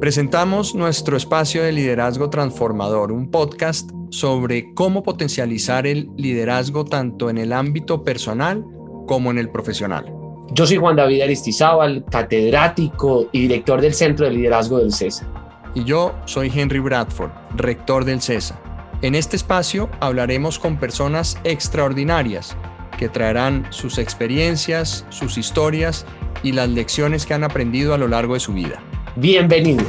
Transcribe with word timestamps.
Presentamos 0.00 0.74
nuestro 0.74 1.16
espacio 1.16 1.62
de 1.62 1.72
liderazgo 1.72 2.28
transformador, 2.28 3.12
un 3.12 3.30
podcast 3.30 3.90
sobre 4.10 4.74
cómo 4.74 5.02
potencializar 5.02 5.86
el 5.86 6.10
liderazgo 6.18 6.84
tanto 6.84 7.30
en 7.30 7.38
el 7.38 7.50
ámbito 7.50 8.04
personal 8.04 8.62
como 9.06 9.30
en 9.30 9.38
el 9.38 9.48
profesional. 9.48 10.12
Yo 10.52 10.66
soy 10.66 10.76
Juan 10.76 10.96
David 10.96 11.22
Aristizábal, 11.22 12.04
catedrático 12.10 13.30
y 13.32 13.40
director 13.40 13.80
del 13.80 13.94
Centro 13.94 14.26
de 14.26 14.32
Liderazgo 14.32 14.78
del 14.80 14.92
CESA. 14.92 15.26
Y 15.74 15.84
yo 15.84 16.14
soy 16.26 16.52
Henry 16.54 16.78
Bradford, 16.78 17.30
rector 17.54 18.04
del 18.04 18.20
CESA. 18.20 18.60
En 19.00 19.14
este 19.14 19.36
espacio 19.36 19.88
hablaremos 20.00 20.58
con 20.58 20.76
personas 20.76 21.38
extraordinarias 21.42 22.54
que 22.98 23.08
traerán 23.08 23.66
sus 23.70 23.96
experiencias, 23.96 25.06
sus 25.08 25.38
historias 25.38 26.04
y 26.42 26.52
las 26.52 26.68
lecciones 26.68 27.24
que 27.24 27.32
han 27.32 27.44
aprendido 27.44 27.94
a 27.94 27.98
lo 27.98 28.08
largo 28.08 28.34
de 28.34 28.40
su 28.40 28.52
vida. 28.52 28.82
Bienvenido. 29.18 29.82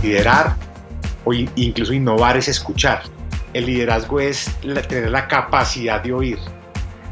Liderar 0.00 0.54
o 1.24 1.32
incluso 1.32 1.92
innovar 1.92 2.36
es 2.36 2.46
escuchar. 2.46 3.02
El 3.52 3.66
liderazgo 3.66 4.20
es 4.20 4.48
tener 4.60 5.10
la 5.10 5.26
capacidad 5.26 6.00
de 6.00 6.12
oír, 6.12 6.38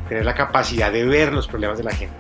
tener 0.08 0.24
la 0.24 0.36
capacidad 0.36 0.92
de 0.92 1.04
ver 1.04 1.32
los 1.32 1.48
problemas 1.48 1.78
de 1.78 1.84
la 1.84 1.90
gente, 1.90 2.14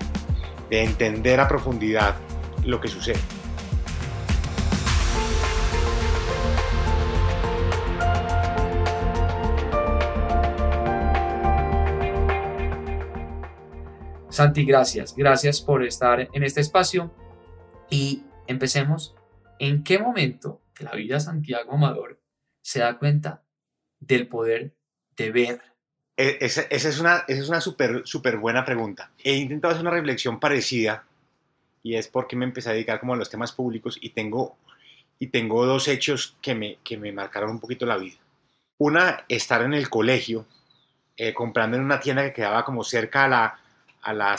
de 0.70 0.82
entender 0.82 1.38
a 1.38 1.46
profundidad 1.46 2.16
lo 2.64 2.80
que 2.80 2.88
sucede. 2.88 3.37
Santi, 14.38 14.64
gracias. 14.64 15.16
Gracias 15.16 15.60
por 15.60 15.84
estar 15.84 16.28
en 16.32 16.44
este 16.44 16.60
espacio 16.60 17.12
y 17.90 18.22
empecemos. 18.46 19.16
¿En 19.58 19.82
qué 19.82 19.98
momento 19.98 20.62
la 20.78 20.92
vida 20.92 21.16
de 21.16 21.20
Santiago 21.22 21.72
Amador 21.72 22.22
se 22.62 22.78
da 22.78 23.00
cuenta 23.00 23.42
del 23.98 24.28
poder 24.28 24.76
de 25.16 25.32
ver? 25.32 25.60
E, 26.16 26.38
esa, 26.40 26.62
es 26.70 27.00
una, 27.00 27.24
esa 27.26 27.42
es 27.42 27.48
una 27.48 27.60
súper 27.60 28.02
super 28.04 28.36
buena 28.36 28.64
pregunta. 28.64 29.10
He 29.24 29.34
intentado 29.34 29.74
hacer 29.74 29.82
una 29.84 29.96
reflexión 29.96 30.38
parecida 30.38 31.04
y 31.82 31.96
es 31.96 32.06
porque 32.06 32.36
me 32.36 32.44
empecé 32.44 32.70
a 32.70 32.74
dedicar 32.74 33.00
como 33.00 33.14
a 33.14 33.16
los 33.16 33.30
temas 33.30 33.50
públicos 33.50 33.98
y 34.00 34.10
tengo, 34.10 34.56
y 35.18 35.26
tengo 35.26 35.66
dos 35.66 35.88
hechos 35.88 36.36
que 36.40 36.54
me, 36.54 36.78
que 36.84 36.96
me 36.96 37.10
marcaron 37.10 37.50
un 37.50 37.58
poquito 37.58 37.86
la 37.86 37.96
vida. 37.96 38.18
Una, 38.78 39.24
estar 39.28 39.62
en 39.62 39.74
el 39.74 39.90
colegio, 39.90 40.46
eh, 41.16 41.34
comprando 41.34 41.76
en 41.76 41.82
una 41.82 41.98
tienda 41.98 42.22
que 42.22 42.34
quedaba 42.34 42.64
como 42.64 42.84
cerca 42.84 43.24
a 43.24 43.28
la, 43.28 43.60
a 44.02 44.12
la, 44.12 44.36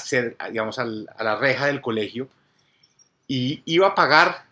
digamos, 0.50 0.80
a 0.80 0.86
la 0.86 1.36
reja 1.36 1.68
del 1.68 1.82
colegio 1.82 2.30
y 3.28 3.62
iba 3.66 3.88
a 3.88 3.96
pagar, 3.96 4.46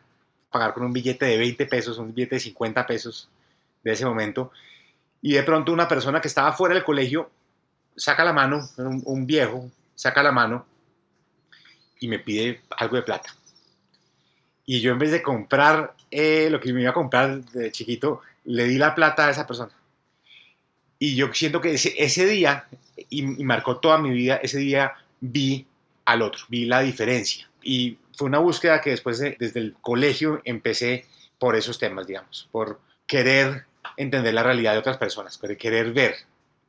pagar 0.52 0.74
con 0.74 0.84
un 0.84 0.94
billete 0.94 1.26
de 1.26 1.38
20 1.38 1.66
pesos, 1.66 1.98
un 1.98 2.14
billete 2.14 2.36
de 2.36 2.42
50 2.42 2.86
pesos 2.86 3.30
de 3.84 3.92
ese 3.92 4.06
momento, 4.06 4.52
y 5.22 5.34
de 5.34 5.44
pronto 5.44 5.74
una 5.74 5.88
persona 5.88 6.22
que 6.22 6.28
estaba 6.28 6.54
fuera 6.54 6.76
del 6.76 6.84
colegio 6.84 7.32
saca 7.96 8.24
la 8.24 8.34
mano, 8.34 8.70
un, 8.78 9.26
viejo, 9.26 9.72
saca 9.96 10.22
la 10.22 10.32
mano 10.32 10.66
y 12.00 12.08
me 12.08 12.20
pide 12.20 12.62
algo 12.78 12.96
de 12.96 13.02
plata. 13.02 13.36
Y 14.66 14.82
yo 14.82 14.92
en 14.92 15.00
vez 15.00 15.12
de 15.12 15.24
comprar 15.24 15.96
eh, 16.12 16.50
lo 16.52 16.60
que 16.60 16.72
me 16.72 16.82
iba 16.82 16.92
a 16.92 16.94
comprar 16.94 17.42
de 17.46 17.72
chiquito, 17.72 18.22
le 18.46 18.66
di 18.66 18.78
la 18.78 18.94
plata 18.94 19.28
a 19.28 19.32
esa 19.32 19.48
persona. 19.48 19.72
Y 21.00 21.16
yo 21.16 21.34
siento 21.34 21.62
que 21.62 21.74
ese, 21.74 21.94
ese 21.98 22.26
día, 22.26 22.68
y, 23.10 23.22
marcó 23.22 23.78
toda 23.78 23.98
mi 23.98 24.12
vida, 24.12 24.38
ese 24.38 24.60
día 24.60 24.94
vi 25.20 25.66
al 26.06 26.22
otro, 26.22 26.46
vi 26.50 26.66
la 26.66 26.82
diferencia. 26.82 27.50
Y 27.62 27.98
fue 28.16 28.28
una 28.28 28.40
búsqueda 28.40 28.82
que 28.82 28.92
después, 28.92 29.20
desde 29.20 29.60
el 29.60 29.76
colegio, 29.82 30.42
empecé 30.44 31.06
por 31.38 31.56
esos 31.56 31.78
temas, 31.78 32.08
digamos, 32.08 32.50
por 32.52 32.80
querer 33.06 33.66
entender 33.96 34.34
la 34.34 34.44
realidad 34.44 34.74
de 34.74 34.80
otras 34.80 34.98
personas, 34.98 35.38
por 35.38 35.56
querer 35.58 35.94
ver. 35.94 36.16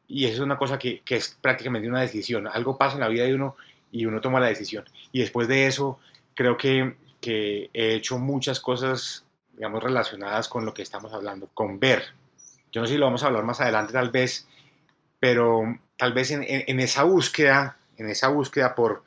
Y 0.07 0.25
eso 0.25 0.35
es 0.35 0.41
una 0.41 0.59
cosa 0.59 0.79
que, 0.79 1.01
que 1.01 1.17
es 1.17 1.37
prácticamente 1.41 1.89
una 1.89 2.01
decisión. 2.01 2.47
Algo 2.49 2.77
pasa 2.77 2.95
en 2.95 3.01
la 3.01 3.09
vida 3.09 3.25
de 3.25 3.35
uno 3.35 3.57
y 3.91 4.07
uno 4.07 4.21
toma 4.21 4.41
la 4.41 4.47
decisión. 4.47 4.85
Y 5.13 5.21
después 5.21 5.49
de 5.49 5.67
eso, 5.67 5.99
creo 6.35 6.57
que, 6.57 6.97
que 7.21 7.71
he 7.73 7.95
hecho 7.95 8.19
muchas 8.19 8.61
cosas, 8.61 9.25
digamos, 9.55 9.83
relacionadas 9.83 10.49
con 10.49 10.65
lo 10.65 10.75
que 10.75 10.83
estamos 10.83 11.13
hablando, 11.13 11.49
con 11.55 11.79
ver, 11.81 12.05
yo 12.73 12.81
no 12.81 12.87
sé 12.87 12.95
si 12.95 12.99
lo 12.99 13.07
vamos 13.07 13.23
a 13.23 13.27
hablar 13.27 13.45
más 13.45 13.61
adelante 13.61 13.93
tal 13.93 14.11
vez, 14.11 14.47
pero 15.21 15.63
tal 15.97 16.13
vez 16.13 16.31
en, 16.31 16.81
esa 16.81 17.03
búsqueda, 17.03 17.77
en 17.97 18.09
esa 18.09 18.29
búsqueda 18.29 18.75
por, 18.75 19.03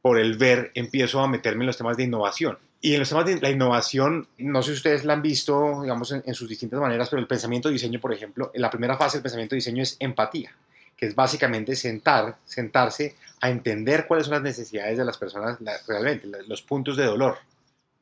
por 0.00 0.18
el 0.18 0.36
ver, 0.36 0.70
empiezo 0.74 1.20
a 1.20 1.28
meterme 1.28 1.64
en 1.64 1.66
los 1.66 1.76
temas 1.76 1.96
de 1.96 2.04
innovación. 2.04 2.58
Y 2.80 2.94
en 2.94 3.00
los 3.00 3.08
temas 3.08 3.26
de 3.26 3.40
la 3.40 3.50
innovación, 3.50 4.26
no 4.38 4.62
sé 4.62 4.72
si 4.72 4.76
ustedes 4.78 5.04
la 5.04 5.12
han 5.12 5.22
visto, 5.22 5.82
digamos, 5.82 6.12
en, 6.12 6.34
sus 6.34 6.48
distintas 6.48 6.80
maneras, 6.80 7.08
pero 7.08 7.20
el 7.20 7.28
pensamiento 7.28 7.68
de 7.68 7.74
diseño, 7.74 8.00
por 8.00 8.12
ejemplo, 8.12 8.50
en 8.52 8.60
la 8.60 8.70
primera 8.70 8.96
fase 8.96 9.18
del 9.18 9.22
pensamiento 9.22 9.54
de 9.54 9.58
diseño 9.58 9.82
es 9.82 9.96
empatía, 10.00 10.52
que 10.96 11.06
es 11.06 11.14
básicamente 11.14 11.76
sentar, 11.76 12.36
sentarse 12.44 13.16
a 13.40 13.50
entender 13.50 14.06
cuáles 14.06 14.26
son 14.26 14.34
las 14.34 14.42
necesidades 14.42 14.98
de 14.98 15.04
las 15.04 15.16
personas 15.16 15.58
realmente, 15.86 16.28
los 16.46 16.62
puntos 16.62 16.96
de 16.96 17.04
dolor. 17.04 17.38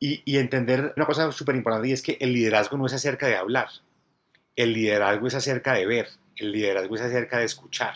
Y, 0.02 0.22
y 0.24 0.38
entender 0.38 0.94
una 0.96 1.04
cosa 1.04 1.30
súper 1.30 1.56
importante 1.56 1.88
y 1.88 1.92
es 1.92 2.00
que 2.00 2.16
el 2.18 2.32
liderazgo 2.32 2.78
no 2.78 2.86
es 2.86 2.94
acerca 2.94 3.26
de 3.26 3.36
hablar, 3.36 3.68
el 4.56 4.72
liderazgo 4.72 5.26
es 5.26 5.34
acerca 5.34 5.74
de 5.74 5.86
ver, 5.86 6.08
el 6.36 6.52
liderazgo 6.52 6.94
es 6.94 7.00
acerca 7.00 7.38
de 7.38 7.44
escuchar. 7.44 7.94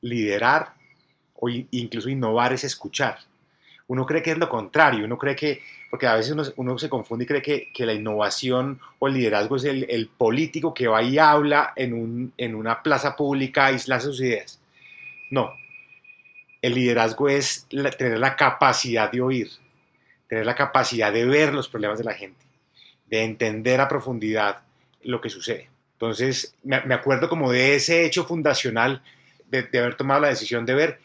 Liderar 0.00 0.74
o 1.34 1.48
incluso 1.48 2.08
innovar 2.08 2.52
es 2.52 2.64
escuchar. 2.64 3.18
Uno 3.88 4.06
cree 4.06 4.22
que 4.22 4.30
es 4.30 4.38
lo 4.38 4.48
contrario, 4.48 5.04
uno 5.04 5.18
cree 5.18 5.36
que, 5.36 5.60
porque 5.90 6.06
a 6.06 6.14
veces 6.14 6.52
uno, 6.56 6.78
se 6.78 6.88
confunde 6.88 7.24
y 7.24 7.26
cree 7.26 7.42
que, 7.42 7.86
la 7.86 7.92
innovación 7.92 8.80
o 8.98 9.08
el 9.08 9.14
liderazgo 9.14 9.56
es 9.56 9.64
el, 9.64 10.08
político 10.16 10.72
que 10.72 10.86
va 10.86 11.02
y 11.02 11.18
habla 11.18 11.72
en, 11.76 12.32
una 12.54 12.82
plaza 12.82 13.16
pública 13.16 13.70
lanza 13.70 14.00
sus 14.00 14.20
ideas. 14.20 14.60
No, 15.30 15.52
el 16.62 16.74
liderazgo 16.74 17.28
es 17.28 17.66
tener 17.98 18.18
la 18.18 18.36
capacidad 18.36 19.10
de 19.10 19.20
oír, 19.20 19.50
tener 20.28 20.46
la 20.46 20.54
capacidad 20.54 21.12
de 21.12 21.26
ver 21.26 21.52
los 21.52 21.68
problemas 21.68 21.98
de 21.98 22.04
la 22.04 22.14
gente, 22.14 22.46
de 23.06 23.24
entender 23.24 23.80
a 23.80 23.88
profundidad 23.88 24.62
lo 25.04 25.20
que 25.20 25.30
sucede. 25.30 25.70
Entonces, 25.94 26.56
me, 26.64 26.76
acuerdo 26.94 27.28
como 27.28 27.52
de 27.52 27.76
ese 27.76 28.04
hecho 28.04 28.24
fundacional 28.24 29.02
de, 29.48 29.68
haber 29.78 29.94
tomado 29.94 30.20
la 30.20 30.28
decisión 30.28 30.66
de 30.66 30.74
ver 30.74 31.00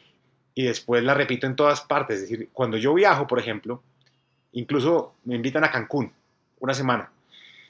y 0.55 0.63
después 0.63 1.03
la 1.03 1.13
repito 1.13 1.45
en 1.45 1.55
todas 1.55 1.81
partes. 1.81 2.15
Es 2.15 2.21
decir, 2.29 2.49
cuando 2.51 2.77
yo 2.77 2.93
viajo, 2.95 3.27
por 3.27 3.39
ejemplo, 3.39 3.83
incluso 4.53 5.13
me 5.25 5.35
invitan 5.35 5.63
a 5.63 5.71
Cancún 5.71 6.11
una 6.59 6.73
semana. 6.73 7.11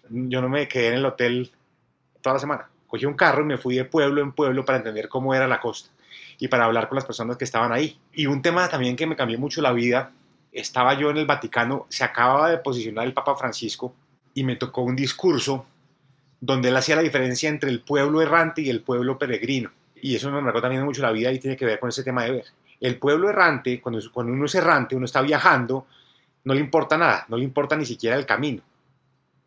Yo 0.10 0.42
no 0.42 0.48
me 0.48 0.70
quedé 0.70 0.88
en 0.88 0.94
el 0.94 1.06
hotel 1.06 1.52
toda 2.22 2.36
la 2.36 2.40
semana. 2.40 2.70
Cogí 2.88 3.06
un 3.06 3.16
carro 3.16 3.42
y 3.42 3.46
me 3.46 3.58
fui 3.58 3.76
de 3.76 3.84
pueblo 3.84 4.22
en 4.22 4.32
pueblo 4.32 4.64
para 4.64 4.78
entender 4.78 5.10
cómo 5.10 5.34
era 5.34 5.48
la 5.48 5.60
costa 5.60 5.90
y 6.40 6.48
para 6.48 6.66
hablar 6.66 6.88
con 6.88 6.96
las 6.96 7.06
personas 7.06 7.36
que 7.36 7.44
estaban 7.44 7.74
ahí. 7.74 8.00
Y 8.14 8.28
un 8.28 8.42
tema 8.42 8.70
también 8.70 8.96
que 8.96 9.06
me 9.06 9.16
cambió 9.16 9.38
mucho 9.38 9.62
la 9.62 9.74
vida, 9.74 10.12
estaba 10.54 10.94
yo 10.94 11.10
en 11.10 11.18
el 11.18 11.26
Vaticano, 11.26 11.88
se 11.90 12.04
acababa 12.04 12.50
de 12.50 12.58
posicionar 12.60 13.06
el 13.06 13.14
Papa 13.14 13.36
Francisco 13.36 13.94
y 14.34 14.44
me 14.44 14.56
tocó 14.56 14.84
un 14.84 14.96
discurso 14.96 15.66
donde 16.40 16.70
él 16.70 16.78
hacía 16.78 16.96
la 16.96 17.02
diferencia 17.02 17.50
entre 17.50 17.70
el 17.70 17.82
pueblo 17.82 18.22
errante 18.22 18.62
y 18.62 18.70
el 18.70 18.82
pueblo 18.82 19.18
peregrino. 19.18 19.72
Y 19.96 20.16
eso 20.16 20.32
me 20.32 20.42
marcó 20.42 20.62
también 20.62 20.84
mucho 20.84 21.02
la 21.02 21.12
vida 21.12 21.32
y 21.32 21.40
tiene 21.40 21.58
que 21.58 21.66
ver 21.66 21.80
con 21.80 21.90
ese 21.90 22.04
tema 22.04 22.24
de 22.24 22.32
ver. 22.32 22.46
El 22.80 22.98
pueblo 23.00 23.30
errante, 23.30 23.82
cuando, 23.82 24.00
cuando 24.12 24.34
uno 24.34 24.46
es 24.46 24.56
errante, 24.56 24.96
uno 24.96 25.06
está 25.06 25.22
viajando, 25.22 25.88
no 26.44 26.54
le 26.54 26.60
importa 26.60 26.98
nada, 26.98 27.26
no 27.30 27.38
le 27.38 27.44
importa 27.44 27.76
ni 27.76 27.86
siquiera 27.86 28.16
el 28.16 28.26
camino. 28.26 28.62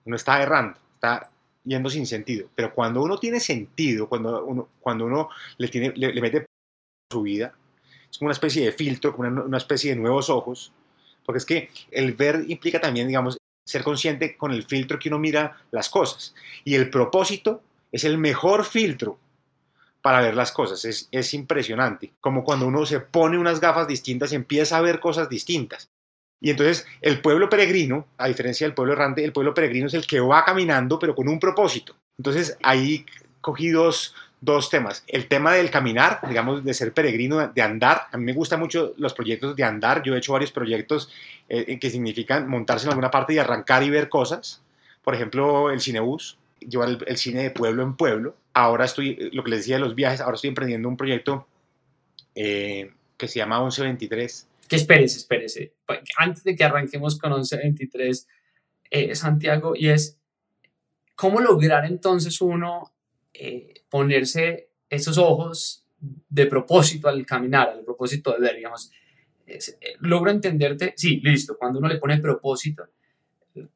Uno 0.04 0.16
está 0.16 0.42
errando, 0.42 0.78
está 0.94 1.30
yendo 1.64 1.88
sin 1.88 2.06
sentido. 2.06 2.48
Pero 2.54 2.74
cuando 2.74 3.02
uno 3.02 3.18
tiene 3.18 3.38
sentido, 3.38 4.08
cuando 4.08 4.44
uno, 4.44 4.68
cuando 4.80 5.06
uno 5.06 5.28
le, 5.58 5.68
tiene, 5.68 5.92
le, 5.94 6.20
mete 6.20 6.46
su 7.10 7.22
vida, 7.22 7.54
es 8.10 8.18
como 8.18 8.26
una 8.26 8.32
especie 8.32 8.64
de 8.64 8.72
filtro, 8.72 9.14
como 9.14 9.28
una, 9.28 9.42
una 9.42 9.58
especie 9.58 9.94
de 9.94 10.00
nuevos 10.00 10.28
ojos, 10.28 10.72
porque 11.24 11.38
es 11.38 11.46
que 11.46 11.70
el 11.92 12.14
ver 12.14 12.44
implica 12.48 12.80
también, 12.80 13.06
digamos, 13.06 13.36
ser 13.70 13.84
consciente 13.84 14.36
con 14.36 14.52
el 14.52 14.64
filtro 14.64 14.98
que 14.98 15.08
uno 15.08 15.18
mira 15.18 15.56
las 15.70 15.88
cosas. 15.88 16.34
Y 16.64 16.74
el 16.74 16.90
propósito 16.90 17.62
es 17.92 18.04
el 18.04 18.18
mejor 18.18 18.64
filtro 18.64 19.18
para 20.02 20.20
ver 20.20 20.34
las 20.34 20.50
cosas. 20.50 20.84
Es, 20.84 21.08
es, 21.12 21.34
impresionante. 21.34 22.12
Como 22.20 22.42
cuando 22.42 22.66
uno 22.66 22.84
se 22.84 23.00
pone 23.00 23.38
unas 23.38 23.60
gafas 23.60 23.86
distintas 23.86 24.32
y 24.32 24.36
empieza 24.36 24.76
a 24.76 24.80
ver 24.80 24.98
cosas 24.98 25.28
distintas. 25.28 25.88
Y 26.40 26.50
entonces 26.50 26.86
el 27.02 27.20
pueblo 27.20 27.48
peregrino, 27.48 28.06
a 28.16 28.26
diferencia 28.26 28.66
del 28.66 28.74
pueblo 28.74 28.94
errante, 28.94 29.24
el 29.24 29.32
pueblo 29.32 29.54
peregrino 29.54 29.86
es 29.86 29.94
el 29.94 30.06
que 30.06 30.20
va 30.20 30.44
caminando 30.44 30.98
pero 30.98 31.14
con 31.14 31.28
un 31.28 31.38
propósito. 31.38 31.94
Entonces 32.18 32.56
ahí 32.62 33.06
cogí 33.40 33.68
dos, 33.68 34.14
dos 34.40 34.70
temas. 34.70 35.04
El 35.06 35.28
tema 35.28 35.54
del 35.54 35.70
caminar, 35.70 36.20
digamos, 36.26 36.64
de 36.64 36.74
ser 36.74 36.92
peregrino, 36.92 37.48
de 37.48 37.62
andar. 37.62 38.06
A 38.10 38.16
mí 38.16 38.24
me 38.24 38.32
gustan 38.32 38.60
mucho 38.60 38.94
los 38.96 39.12
proyectos 39.12 39.54
de 39.54 39.64
andar. 39.64 40.02
Yo 40.02 40.14
he 40.14 40.18
hecho 40.18 40.32
varios 40.32 40.52
proyectos 40.52 41.10
eh, 41.48 41.78
que 41.78 41.90
significan 41.90 42.48
montarse 42.48 42.86
en 42.86 42.90
alguna 42.90 43.10
parte 43.10 43.34
y 43.34 43.38
arrancar 43.38 43.82
y 43.82 43.90
ver 43.90 44.08
cosas. 44.08 44.62
Por 45.02 45.14
ejemplo, 45.14 45.70
el 45.70 45.80
cinebus, 45.80 46.38
llevar 46.60 46.98
el, 47.06 47.16
cine 47.16 47.42
de 47.42 47.50
pueblo 47.50 47.82
en 47.82 47.96
pueblo. 47.96 48.34
Ahora 48.54 48.86
estoy, 48.86 49.30
lo 49.32 49.44
que 49.44 49.50
les 49.50 49.60
decía 49.60 49.76
de 49.76 49.82
los 49.82 49.94
viajes, 49.94 50.20
ahora 50.20 50.34
estoy 50.34 50.48
emprendiendo 50.48 50.88
un 50.88 50.96
proyecto 50.96 51.46
eh, 52.34 52.90
que 53.16 53.28
se 53.28 53.38
llama 53.38 53.60
1123, 53.60 54.48
Que 54.66 54.76
espérese, 54.76 55.18
espérese. 55.18 55.74
Antes 56.16 56.42
de 56.44 56.56
que 56.56 56.64
arranquemos 56.64 57.18
con 57.18 57.32
1123, 57.32 58.26
eh, 58.90 59.14
Santiago, 59.14 59.74
y 59.76 59.88
es 59.88 60.18
cómo 61.14 61.40
lograr 61.40 61.84
entonces 61.84 62.40
uno 62.40 62.90
eh, 63.34 63.74
ponerse 63.88 64.70
esos 64.88 65.18
ojos 65.18 65.84
de 66.28 66.46
propósito 66.46 67.08
al 67.08 67.24
caminar, 67.26 67.70
al 67.70 67.84
propósito 67.84 68.32
de 68.32 68.40
ver, 68.40 68.56
digamos. 68.56 68.90
Eh, 69.46 69.58
logro 70.00 70.30
entenderte, 70.30 70.94
sí, 70.96 71.20
listo, 71.22 71.56
cuando 71.58 71.78
uno 71.78 71.88
le 71.88 71.98
pone 71.98 72.18
propósito, 72.18 72.84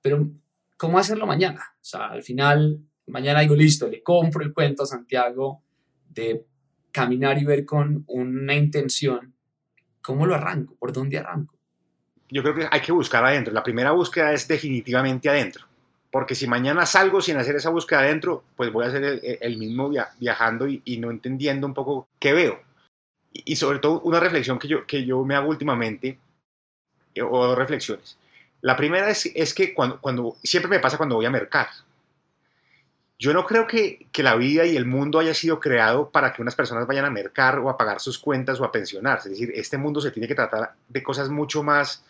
pero 0.01 0.31
¿cómo 0.77 0.99
hacerlo 0.99 1.27
mañana? 1.27 1.75
O 1.81 1.85
sea, 1.85 2.07
al 2.07 2.23
final, 2.23 2.81
mañana 3.07 3.41
digo, 3.41 3.57
listo, 3.57 3.89
le 3.89 4.03
compro 4.03 4.45
el 4.45 4.53
cuento 4.53 4.85
a 4.85 4.87
Santiago 4.87 5.63
de 6.09 6.45
caminar 6.93 7.39
y 7.39 7.45
ver 7.45 7.65
con 7.65 8.05
una 8.07 8.55
intención. 8.55 9.35
¿Cómo 10.01 10.27
lo 10.27 10.35
arranco? 10.35 10.77
¿Por 10.77 10.93
dónde 10.93 11.19
arranco? 11.19 11.57
Yo 12.31 12.43
creo 12.43 12.55
que 12.55 12.69
hay 12.71 12.81
que 12.81 12.93
buscar 12.93 13.25
adentro. 13.25 13.53
La 13.53 13.63
primera 13.63 13.91
búsqueda 13.93 14.33
es 14.33 14.47
definitivamente 14.47 15.29
adentro. 15.29 15.67
Porque 16.15 16.37
si 16.37 16.47
mañana 16.47 16.87
salgo 16.87 17.21
sin 17.21 17.39
hacer 17.39 17.57
esa 17.57 17.71
búsqueda 17.71 17.99
adentro, 17.99 18.45
pues 18.55 18.71
voy 18.71 18.87
a 18.87 18.91
ser 18.93 19.21
el, 19.41 19.59
mismo 19.59 19.91
viajando 20.21 20.69
y, 20.69 20.99
no 21.01 21.11
entendiendo 21.11 21.67
un 21.67 21.75
poco 21.75 22.07
qué 22.21 22.33
veo. 22.33 22.63
Y, 23.33 23.57
sobre 23.57 23.81
todo 23.81 24.01
una 24.03 24.21
reflexión 24.21 24.61
que 24.61 24.69
yo, 24.69 24.87
que 24.87 25.05
yo 25.05 25.25
me 25.25 25.35
hago 25.35 25.49
últimamente, 25.49 26.21
eh, 27.17 27.23
o 27.23 27.47
dos 27.47 27.59
reflexiones. 27.59 28.17
La 28.61 28.77
primera 28.77 29.11
es, 29.11 29.27
es 29.35 29.55
que 29.55 29.75
cuando, 29.75 30.01
cuando, 30.01 30.37
siempre 30.45 30.71
me 30.71 30.79
pasa 30.79 30.99
cuando 30.99 31.17
voy 31.17 31.27
a 31.27 31.31
mercar. 31.31 31.67
Yo 33.19 33.33
no 33.33 33.45
creo 33.45 33.67
que, 33.67 34.07
que, 34.13 34.23
la 34.23 34.37
vida 34.37 34.65
y 34.67 34.77
el 34.77 34.87
mundo 34.87 35.19
haya 35.19 35.35
sido 35.35 35.59
creado 35.59 36.11
para 36.11 36.33
que 36.33 36.43
unas 36.43 36.55
personas 36.55 36.87
vayan 36.87 37.07
a 37.07 37.11
mercar 37.11 37.59
o 37.59 37.69
a 37.69 37.77
pagar 37.77 37.99
sus 37.99 38.21
cuentas 38.21 38.61
o 38.61 38.65
a 38.65 38.71
pensionarse. 38.71 39.31
Es 39.31 39.41
decir, 39.41 39.53
este 39.57 39.79
mundo 39.79 40.01
se 40.01 40.13
tiene 40.13 40.29
que 40.29 40.37
tratar 40.37 40.75
de 40.89 41.03
cosas 41.03 41.29
mucho 41.29 41.65
más 41.65 42.05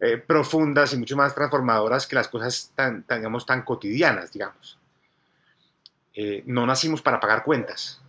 eh, 0.00 0.16
profundas 0.16 0.92
y 0.92 0.96
mucho 0.96 1.16
más 1.16 1.34
transformadoras 1.34 2.06
que 2.06 2.14
las 2.14 2.28
cosas 2.28 2.70
tan, 2.76 3.04
digamos, 3.08 3.44
tan 3.44 3.62
cotidianas, 3.62 4.32
digamos. 4.32 4.78
Eh, 6.14 6.44
no 6.46 6.66
nacimos 6.66 7.02
para 7.02 7.18
pagar 7.18 7.42
cuentas, 7.42 8.00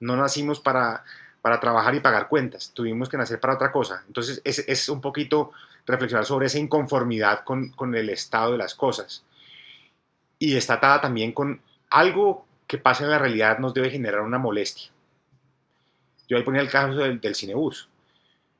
no 0.00 0.16
nacimos 0.16 0.58
para, 0.58 1.04
para 1.42 1.60
trabajar 1.60 1.94
y 1.94 2.00
pagar 2.00 2.28
cuentas, 2.28 2.72
tuvimos 2.74 3.08
que 3.08 3.16
nacer 3.16 3.38
para 3.38 3.54
otra 3.54 3.70
cosa. 3.70 4.02
Entonces 4.08 4.40
es, 4.44 4.58
es 4.66 4.88
un 4.88 5.00
poquito 5.00 5.52
reflexionar 5.86 6.26
sobre 6.26 6.46
esa 6.46 6.58
inconformidad 6.58 7.44
con, 7.44 7.70
con, 7.70 7.94
el 7.94 8.10
estado 8.10 8.52
de 8.52 8.58
las 8.58 8.74
cosas. 8.74 9.24
Y 10.40 10.56
está 10.56 10.74
atada 10.74 11.00
también 11.00 11.32
con 11.32 11.60
algo 11.90 12.44
que 12.66 12.78
pasa 12.78 13.04
en 13.04 13.10
la 13.10 13.18
realidad 13.18 13.58
nos 13.60 13.72
debe 13.72 13.90
generar 13.90 14.22
una 14.22 14.38
molestia. 14.38 14.90
Yo 16.28 16.36
ahí 16.36 16.42
ponía 16.42 16.60
el 16.60 16.68
caso 16.68 16.96
del, 16.96 17.20
del 17.20 17.36
cinebus. 17.36 17.88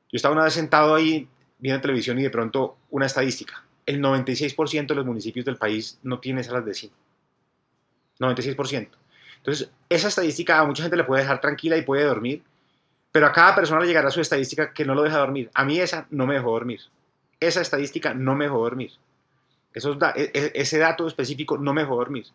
Yo 0.09 0.15
estaba 0.15 0.33
una 0.33 0.45
vez 0.45 0.53
sentado 0.53 0.95
ahí 0.95 1.27
viendo 1.59 1.81
televisión 1.81 2.19
y 2.19 2.23
de 2.23 2.29
pronto 2.29 2.77
una 2.91 3.05
estadística. 3.05 3.63
El 3.85 4.01
96% 4.01 4.87
de 4.87 4.95
los 4.95 5.05
municipios 5.05 5.45
del 5.45 5.57
país 5.57 5.99
no 6.03 6.19
tiene 6.19 6.43
salas 6.43 6.65
de 6.65 6.73
cine. 6.73 6.93
96%. 8.19 8.89
Entonces, 9.37 9.71
esa 9.89 10.07
estadística 10.09 10.59
a 10.59 10.65
mucha 10.65 10.83
gente 10.83 10.97
le 10.97 11.03
puede 11.03 11.21
dejar 11.21 11.39
tranquila 11.39 11.77
y 11.77 11.83
puede 11.83 12.03
dormir, 12.03 12.43
pero 13.11 13.27
a 13.27 13.31
cada 13.31 13.55
persona 13.55 13.79
le 13.79 13.87
llegará 13.87 14.11
su 14.11 14.19
estadística 14.19 14.73
que 14.73 14.85
no 14.85 14.93
lo 14.93 15.03
deja 15.03 15.17
dormir. 15.19 15.49
A 15.53 15.63
mí 15.63 15.79
esa 15.79 16.07
no 16.09 16.27
me 16.27 16.35
dejó 16.35 16.51
dormir. 16.51 16.81
Esa 17.39 17.61
estadística 17.61 18.13
no 18.13 18.35
me 18.35 18.45
dejó 18.45 18.59
dormir. 18.59 18.91
E, 19.73 20.31
e, 20.33 20.51
ese 20.55 20.79
dato 20.79 21.07
específico 21.07 21.57
no 21.57 21.73
me 21.73 21.81
dejó 21.81 21.95
dormir. 21.95 22.25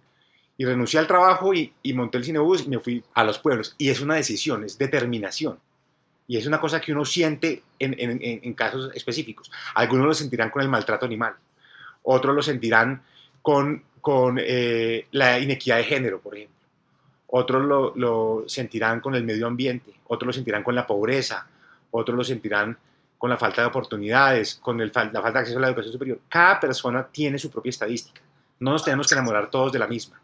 Y 0.57 0.65
renuncié 0.65 1.01
al 1.01 1.07
trabajo 1.07 1.53
y, 1.55 1.73
y 1.83 1.93
monté 1.93 2.19
el 2.19 2.25
cinebus 2.25 2.65
y 2.65 2.69
me 2.69 2.79
fui 2.79 3.03
a 3.15 3.25
los 3.25 3.39
pueblos. 3.39 3.75
Y 3.79 3.91
es 3.91 4.01
una 4.01 4.15
decisión, 4.15 4.65
es 4.65 4.79
determinación. 4.79 5.59
Y 6.27 6.37
es 6.37 6.47
una 6.47 6.61
cosa 6.61 6.81
que 6.81 6.93
uno 6.93 7.05
siente 7.05 7.63
en, 7.79 8.55
casos 8.55 8.91
específicos. 8.95 9.51
Algunos 9.75 10.07
lo 10.07 10.15
sentirán 10.15 10.51
con 10.51 10.63
el 10.63 10.69
maltrato 10.69 11.05
animal, 11.05 11.35
otros 12.05 12.35
lo 12.35 12.43
sentirán 12.43 13.03
con, 13.41 13.83
con 14.01 14.39
eh, 14.41 15.07
la 15.11 15.39
inequidad 15.39 15.79
de 15.79 15.85
género, 15.85 16.21
por 16.21 16.37
ejemplo. 16.37 16.57
Otros 17.27 17.95
lo, 17.97 18.45
sentirán 18.47 19.01
con 19.01 19.15
el 19.15 19.25
medio 19.25 19.47
ambiente, 19.47 19.93
otros 20.07 20.27
lo 20.29 20.33
sentirán 20.33 20.63
con 20.63 20.75
la 20.75 20.87
pobreza, 20.87 21.47
otros 21.91 22.17
lo 22.17 22.25
sentirán 22.25 22.77
con 23.17 23.31
la 23.31 23.37
falta 23.37 23.63
de 23.63 23.69
oportunidades, 23.69 24.57
con 24.57 24.81
el, 24.81 24.93
la 24.95 25.23
falta 25.23 25.33
de 25.33 25.39
acceso 25.39 25.59
a 25.59 25.63
la 25.63 25.69
educación 25.69 25.93
superior. 25.93 26.21
Cada 26.29 26.61
persona 26.61 27.07
tiene 27.11 27.39
su 27.39 27.51
propia 27.51 27.71
estadística. 27.71 28.21
No 28.61 28.73
nos 28.73 28.85
tenemos 28.85 29.09
que 29.09 29.15
enamorar 29.15 29.51
todos 29.51 29.73
de 29.73 29.79
la 29.79 29.87
misma. 29.87 30.21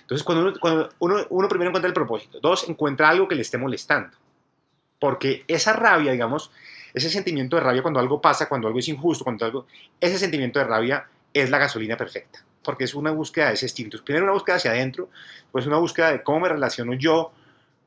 Entonces, 0.00 0.24
cuando 0.24 0.90
uno 0.98 1.48
primero 1.48 1.68
encuentra 1.68 1.88
el 1.88 1.94
propósito, 1.94 2.40
dos, 2.40 2.68
encuentra 2.68 3.08
algo 3.08 3.28
que 3.28 3.34
le 3.34 3.42
esté 3.42 3.58
molestando 3.58 4.16
porque 5.02 5.44
esa 5.48 5.72
rabia, 5.72 6.12
digamos, 6.12 6.52
ese 6.94 7.10
sentimiento 7.10 7.56
de 7.56 7.62
rabia 7.62 7.82
cuando 7.82 7.98
algo 7.98 8.20
pasa, 8.20 8.48
cuando 8.48 8.68
algo 8.68 8.78
es 8.78 8.86
injusto, 8.86 9.24
cuando 9.24 9.44
algo, 9.44 9.66
ese 10.00 10.16
sentimiento 10.16 10.60
de 10.60 10.64
rabia 10.64 11.08
es 11.34 11.50
la 11.50 11.58
gasolina 11.58 11.96
perfecta, 11.96 12.44
porque 12.62 12.84
es 12.84 12.94
una 12.94 13.10
búsqueda 13.10 13.48
de 13.48 13.54
ese 13.54 13.66
instinto. 13.66 13.98
Primero 14.04 14.26
una 14.26 14.34
búsqueda 14.34 14.58
hacia 14.58 14.70
adentro, 14.70 15.08
pues 15.50 15.66
una 15.66 15.78
búsqueda 15.78 16.12
de 16.12 16.22
cómo 16.22 16.38
me 16.38 16.50
relaciono 16.50 16.94
yo 16.94 17.32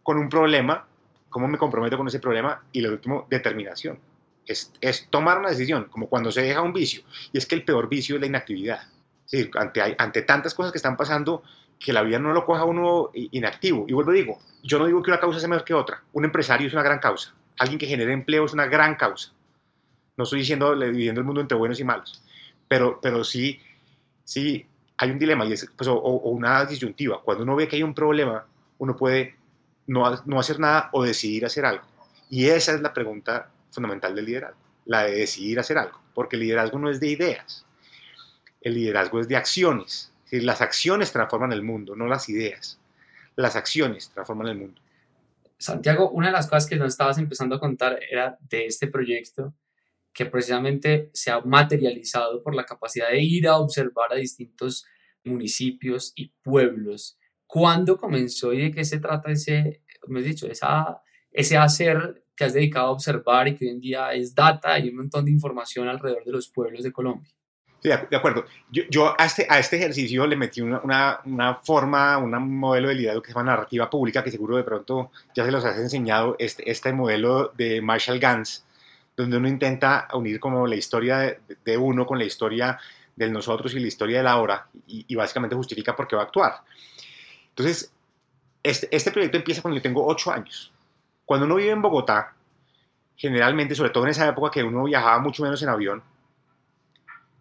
con 0.03 0.17
un 0.17 0.27
problema, 0.27 0.87
cómo 1.29 1.47
me 1.47 1.57
comprometo 1.57 1.95
con 1.95 2.05
ese 2.09 2.19
problema 2.19 2.61
y 2.73 2.81
lo 2.81 2.89
último, 2.89 3.27
determinación. 3.29 3.97
Es, 4.45 4.73
es, 4.81 5.07
tomar 5.09 5.39
una 5.39 5.51
decisión, 5.51 5.85
como 5.85 6.09
cuando 6.09 6.33
se 6.33 6.41
deja 6.41 6.61
un 6.63 6.73
vicio. 6.73 7.03
Y 7.31 7.37
es 7.37 7.45
que 7.45 7.55
el 7.55 7.63
peor 7.63 7.87
vicio 7.87 8.15
es 8.15 8.19
la 8.19 8.27
inactividad. 8.27 8.81
Decir, 9.23 9.51
ante, 9.55 9.95
ante 9.97 10.21
tantas 10.23 10.53
cosas 10.53 10.73
que 10.73 10.79
están 10.79 10.97
pasando, 10.97 11.43
que 11.79 11.93
la 11.93 12.01
vida 12.01 12.19
no 12.19 12.33
lo 12.33 12.45
coja 12.45 12.65
uno 12.65 13.11
inactivo. 13.13 13.85
Y 13.87 13.93
vuelvo 13.93 14.11
a 14.11 14.15
digo, 14.15 14.39
yo 14.63 14.79
no 14.79 14.85
digo 14.85 15.01
que 15.01 15.11
una 15.11 15.19
causa 15.19 15.39
sea 15.39 15.49
mejor 15.49 15.65
que 15.65 15.73
otra. 15.73 16.03
Un 16.13 16.25
empresario 16.25 16.67
es 16.67 16.73
una 16.73 16.83
gran 16.83 16.99
causa. 16.99 17.33
Alguien 17.57 17.79
que 17.79 17.87
genere 17.87 18.13
empleo 18.13 18.45
es 18.45 18.53
una 18.53 18.65
gran 18.65 18.95
causa. 18.95 19.31
No 20.17 20.23
estoy 20.23 20.39
diciendo 20.39 20.75
dividiendo 20.75 21.21
el 21.21 21.25
mundo 21.25 21.41
entre 21.41 21.57
buenos 21.57 21.79
y 21.79 21.83
malos. 21.83 22.23
Pero, 22.67 22.99
pero 23.01 23.23
sí, 23.23 23.59
sí 24.23 24.65
hay 24.97 25.11
un 25.11 25.19
dilema 25.19 25.45
y 25.45 25.53
es, 25.53 25.69
pues, 25.75 25.87
o, 25.87 25.99
una 25.99 26.65
disyuntiva. 26.65 27.21
Cuando 27.21 27.43
uno 27.43 27.55
ve 27.55 27.67
que 27.67 27.75
hay 27.75 27.83
un 27.83 27.93
problema, 27.93 28.45
uno 28.77 28.95
puede 28.95 29.35
no, 29.87 30.03
no 30.25 30.39
hacer 30.39 30.59
nada 30.59 30.89
o 30.93 31.03
decidir 31.03 31.45
hacer 31.45 31.65
algo. 31.65 31.83
Y 32.29 32.47
esa 32.47 32.73
es 32.73 32.81
la 32.81 32.93
pregunta 32.93 33.51
fundamental 33.71 34.15
del 34.15 34.25
liderazgo, 34.25 34.57
la 34.85 35.03
de 35.03 35.15
decidir 35.15 35.59
hacer 35.59 35.77
algo. 35.77 35.99
Porque 36.13 36.37
el 36.37 36.43
liderazgo 36.43 36.79
no 36.79 36.89
es 36.89 36.99
de 36.99 37.09
ideas. 37.09 37.65
El 38.61 38.73
liderazgo 38.75 39.19
es 39.19 39.27
de 39.27 39.35
acciones 39.35 40.11
las 40.31 40.61
acciones 40.61 41.11
transforman 41.11 41.51
el 41.51 41.63
mundo, 41.63 41.95
no 41.95 42.07
las 42.07 42.29
ideas. 42.29 42.79
Las 43.35 43.55
acciones 43.55 44.09
transforman 44.09 44.47
el 44.47 44.57
mundo. 44.57 44.81
Santiago, 45.57 46.09
una 46.09 46.27
de 46.27 46.33
las 46.33 46.47
cosas 46.47 46.67
que 46.67 46.75
nos 46.75 46.89
estabas 46.89 47.17
empezando 47.17 47.55
a 47.55 47.59
contar 47.59 47.99
era 48.09 48.37
de 48.49 48.65
este 48.65 48.87
proyecto 48.87 49.53
que 50.13 50.25
precisamente 50.25 51.09
se 51.13 51.31
ha 51.31 51.41
materializado 51.41 52.41
por 52.41 52.55
la 52.55 52.65
capacidad 52.65 53.09
de 53.09 53.21
ir 53.21 53.47
a 53.47 53.57
observar 53.57 54.13
a 54.13 54.15
distintos 54.15 54.85
municipios 55.23 56.13
y 56.15 56.29
pueblos. 56.41 57.17
¿Cuándo 57.45 57.97
comenzó 57.97 58.53
y 58.53 58.63
de 58.63 58.71
qué 58.71 58.85
se 58.85 58.99
trata 58.99 59.31
ese, 59.31 59.83
me 60.07 60.19
has 60.19 60.25
dicho, 60.25 60.47
esa, 60.47 61.01
ese 61.31 61.57
hacer 61.57 62.23
que 62.35 62.45
has 62.45 62.53
dedicado 62.53 62.87
a 62.87 62.91
observar 62.91 63.47
y 63.47 63.55
que 63.55 63.65
hoy 63.65 63.71
en 63.71 63.79
día 63.79 64.13
es 64.13 64.33
data 64.33 64.79
y 64.79 64.89
un 64.89 64.97
montón 64.97 65.25
de 65.25 65.31
información 65.31 65.87
alrededor 65.87 66.23
de 66.23 66.31
los 66.31 66.49
pueblos 66.49 66.83
de 66.83 66.91
Colombia? 66.91 67.34
De 67.89 68.17
acuerdo. 68.17 68.45
Yo, 68.71 68.83
yo, 68.89 69.15
a, 69.19 69.25
este, 69.25 69.47
a 69.49 69.59
este 69.59 69.77
ejercicio 69.77 70.25
le 70.27 70.35
metí 70.35 70.61
una, 70.61 70.79
una, 70.79 71.19
una, 71.25 71.55
forma, 71.55 72.17
un 72.17 72.31
modelo 72.57 72.89
de 72.89 72.95
liderazgo 72.95 73.21
que 73.21 73.27
se 73.27 73.33
llama 73.33 73.51
narrativa 73.51 73.89
pública, 73.89 74.23
que 74.23 74.31
seguro 74.31 74.57
de 74.57 74.63
pronto 74.63 75.11
ya 75.35 75.45
se 75.45 75.51
los 75.51 75.63
has 75.65 75.77
enseñado, 75.77 76.35
este, 76.39 76.69
este 76.69 76.93
modelo 76.93 77.51
de 77.55 77.81
Marshall 77.81 78.19
Gans, 78.19 78.65
donde 79.15 79.37
uno 79.37 79.47
intenta 79.47 80.07
unir 80.13 80.39
como 80.39 80.67
la 80.67 80.75
historia 80.75 81.19
de, 81.19 81.39
de 81.63 81.77
uno 81.77 82.05
con 82.05 82.17
la 82.17 82.25
historia 82.25 82.79
del 83.15 83.31
nosotros 83.31 83.73
y 83.73 83.79
la 83.79 83.87
historia 83.87 84.17
de 84.17 84.23
la 84.23 84.37
hora, 84.37 84.67
y, 84.87 85.05
y, 85.07 85.15
básicamente 85.15 85.55
justifica 85.55 85.95
por 85.95 86.07
qué 86.07 86.15
va 86.15 86.23
a 86.23 86.25
actuar. 86.25 86.61
Entonces, 87.49 87.93
este, 88.61 88.87
este 88.93 89.11
proyecto 89.11 89.37
empieza 89.37 89.61
cuando 89.61 89.77
yo 89.77 89.81
tengo 89.83 90.05
ocho 90.05 90.31
años. 90.31 90.73
Cuando 91.23 91.45
uno 91.45 91.55
vive 91.55 91.71
en 91.71 91.81
Bogotá, 91.81 92.33
generalmente, 93.15 93.75
sobre 93.75 93.91
todo 93.91 94.03
en 94.03 94.09
esa 94.09 94.27
época 94.27 94.51
que 94.51 94.63
uno 94.63 94.83
viajaba 94.83 95.19
mucho 95.19 95.43
menos 95.43 95.61
en 95.61 95.69
avión, 95.69 96.03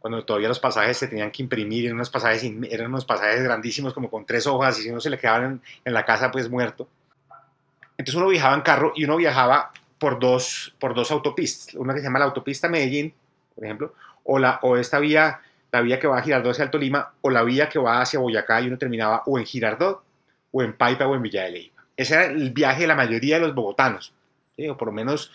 cuando 0.05 0.23
todavía 0.23 0.49
los 0.49 0.61
pasajes 0.61 0.99
se 0.99 1.09
tenían 1.09 1.31
que 1.31 1.43
imprimir, 1.43 1.87
eran 1.87 1.95
unos 1.95 2.11
pasajes, 2.11 2.45
eran 2.69 2.89
unos 2.89 3.07
pasajes 3.07 3.43
grandísimos 3.43 3.95
como 3.95 4.11
con 4.11 4.27
tres 4.27 4.47
hojas 4.47 4.79
y 4.79 4.83
si 4.83 4.91
uno 4.91 5.01
se 5.01 5.09
le 5.09 5.17
quedaban 5.17 5.63
en, 5.83 5.95
la 5.95 6.05
casa 6.05 6.31
pues 6.31 6.51
muerto. 6.51 6.87
Entonces 7.97 8.15
uno 8.15 8.29
viajaba 8.29 8.55
en 8.55 8.61
carro 8.61 8.93
y 8.95 9.07
uno 9.07 9.17
viajaba 9.17 9.73
por 9.99 10.19
dos, 10.19 10.75
por 10.79 10.95
dos 10.95 11.11
autopistas, 11.11 11.75
una 11.77 11.95
que 11.95 12.01
se 12.01 12.05
llama 12.05 12.19
la 12.19 12.27
autopista 12.27 12.69
Medellín, 12.69 13.15
por 13.55 13.65
ejemplo, 13.65 13.95
o, 14.25 14.39
la, 14.39 14.59
o 14.61 14.77
esta 14.77 14.99
vía, 14.99 15.41
la 15.73 15.81
vía 15.81 15.99
que 15.99 16.07
va 16.07 16.19
a 16.19 16.23
Girardot 16.23 16.53
hacia 16.53 16.67
Alto 16.67 16.77
Lima, 16.77 17.15
o 17.23 17.31
la 17.31 17.43
vía 17.43 17.71
que 17.71 17.79
va 17.79 18.03
hacia 18.03 18.21
Boyacá 18.21 18.61
y 18.61 18.67
uno 18.67 18.77
terminaba 18.77 19.23
o 19.25 19.39
en 19.39 19.47
Girardot, 19.47 20.03
o 20.53 20.63
en 20.63 20.75
Paipa, 20.75 21.07
o 21.07 21.15
en 21.15 21.23
Villa 21.23 21.45
de 21.45 21.51
Leyva. 21.51 21.83
Ese 21.97 22.13
era 22.13 22.25
el 22.27 22.51
viaje 22.51 22.83
de 22.83 22.89
la 22.89 22.95
mayoría 22.95 23.37
de 23.37 23.47
los 23.47 23.55
bogotanos, 23.55 24.13
o 24.69 24.77
por 24.77 24.89
lo 24.89 24.93
menos 24.93 25.33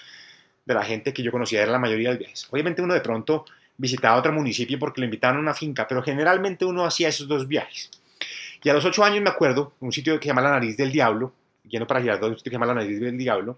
de 0.64 0.76
la 0.76 0.84
gente 0.84 1.12
que 1.12 1.24
yo 1.24 1.32
conocía, 1.32 1.64
era 1.64 1.72
la 1.72 1.80
mayoría 1.80 2.10
de 2.10 2.14
los 2.14 2.20
viajes. 2.20 2.48
Obviamente 2.52 2.84
uno 2.84 2.94
de 2.94 3.02
pronto 3.02 3.46
visitaba 3.80 4.20
otro 4.20 4.32
municipio 4.34 4.78
porque 4.78 5.02
lo 5.02 5.06
invitaban 5.06 5.38
a 5.38 5.40
una 5.40 5.54
finca, 5.54 5.88
pero 5.88 6.04
generalmente 6.04 6.66
uno 6.66 6.86
hacía 6.86 7.08
esos 7.08 7.28
dos 7.28 7.48
viajes. 7.48 7.90
Y 8.62 8.70
a 8.70 8.74
los 8.74 8.84
ocho 8.84 9.04
años 9.04 9.24
me 9.24 9.30
acuerdo, 9.30 9.74
un 9.80 9.92
sitio 9.92 10.20
que 10.20 10.24
se 10.24 10.28
llama 10.28 10.42
La 10.42 10.52
Nariz 10.52 10.76
del 10.76 10.92
Diablo, 10.92 11.34
yendo 11.64 11.88
para 11.88 12.02
Girardot, 12.02 12.30
un 12.30 12.38
sitio 12.38 12.50
que 12.50 12.56
se 12.56 12.60
llama 12.60 12.74
La 12.74 12.82
Nariz 12.82 13.00
del 13.00 13.18
Diablo, 13.18 13.58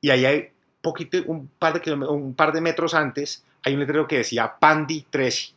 y 0.00 0.10
ahí 0.10 0.48
poquito, 0.82 1.18
un 1.26 1.48
par 1.48 1.80
de, 1.80 1.92
un 1.92 2.34
par 2.34 2.52
de 2.52 2.60
metros 2.60 2.92
antes, 2.92 3.44
hay 3.62 3.74
un 3.74 3.80
letrero 3.80 4.06
que 4.06 4.18
decía 4.18 4.52
Pandi 4.58 5.06
13. 5.08 5.52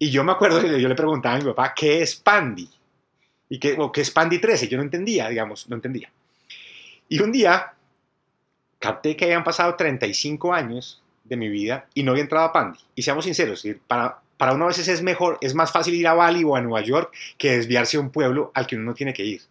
Y 0.00 0.10
yo 0.10 0.24
me 0.24 0.32
acuerdo 0.32 0.60
que 0.60 0.80
yo 0.80 0.88
le 0.88 0.94
preguntaba 0.94 1.36
a 1.36 1.38
mi 1.38 1.44
papá, 1.44 1.74
¿qué 1.74 2.02
es 2.02 2.16
Pandi? 2.16 2.68
¿Y 3.50 3.58
qué, 3.58 3.76
o 3.78 3.92
qué 3.92 4.00
es 4.00 4.10
Pandi 4.10 4.38
13? 4.38 4.68
Yo 4.68 4.78
no 4.78 4.84
entendía, 4.84 5.28
digamos, 5.28 5.68
no 5.68 5.76
entendía. 5.76 6.10
Y 7.10 7.20
un 7.20 7.30
día 7.30 7.74
capté 8.78 9.16
que 9.16 9.26
habían 9.26 9.44
pasado 9.44 9.74
35 9.74 10.52
años 10.52 11.02
de 11.28 11.36
mi 11.36 11.48
vida 11.48 11.86
y 11.94 12.02
no 12.02 12.12
había 12.12 12.22
entrado 12.22 12.46
a 12.46 12.52
Pandi. 12.52 12.78
Y 12.94 13.02
seamos 13.02 13.24
sinceros, 13.24 13.66
para, 13.86 14.20
para 14.36 14.54
uno 14.54 14.64
a 14.64 14.68
veces 14.68 14.88
es 14.88 15.02
mejor, 15.02 15.38
es 15.40 15.54
más 15.54 15.72
fácil 15.72 15.94
ir 15.94 16.06
a 16.06 16.14
Bali 16.14 16.44
o 16.44 16.56
a 16.56 16.60
Nueva 16.60 16.80
York 16.82 17.12
que 17.36 17.56
desviarse 17.56 17.96
a 17.96 18.00
un 18.00 18.10
pueblo 18.10 18.50
al 18.54 18.66
que 18.66 18.76
uno 18.76 18.84
no 18.84 18.94
tiene 18.94 19.12
que 19.12 19.24
ir. 19.24 19.42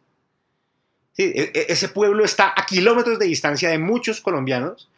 E, 1.17 1.51
e, 1.53 1.65
ese 1.69 1.89
pueblo 1.89 2.23
está 2.23 2.53
a 2.55 2.65
kilómetros 2.65 3.17
de 3.19 3.25
distancia 3.25 3.69
de 3.69 3.79
muchos 3.79 4.21
colombianos, 4.21 4.89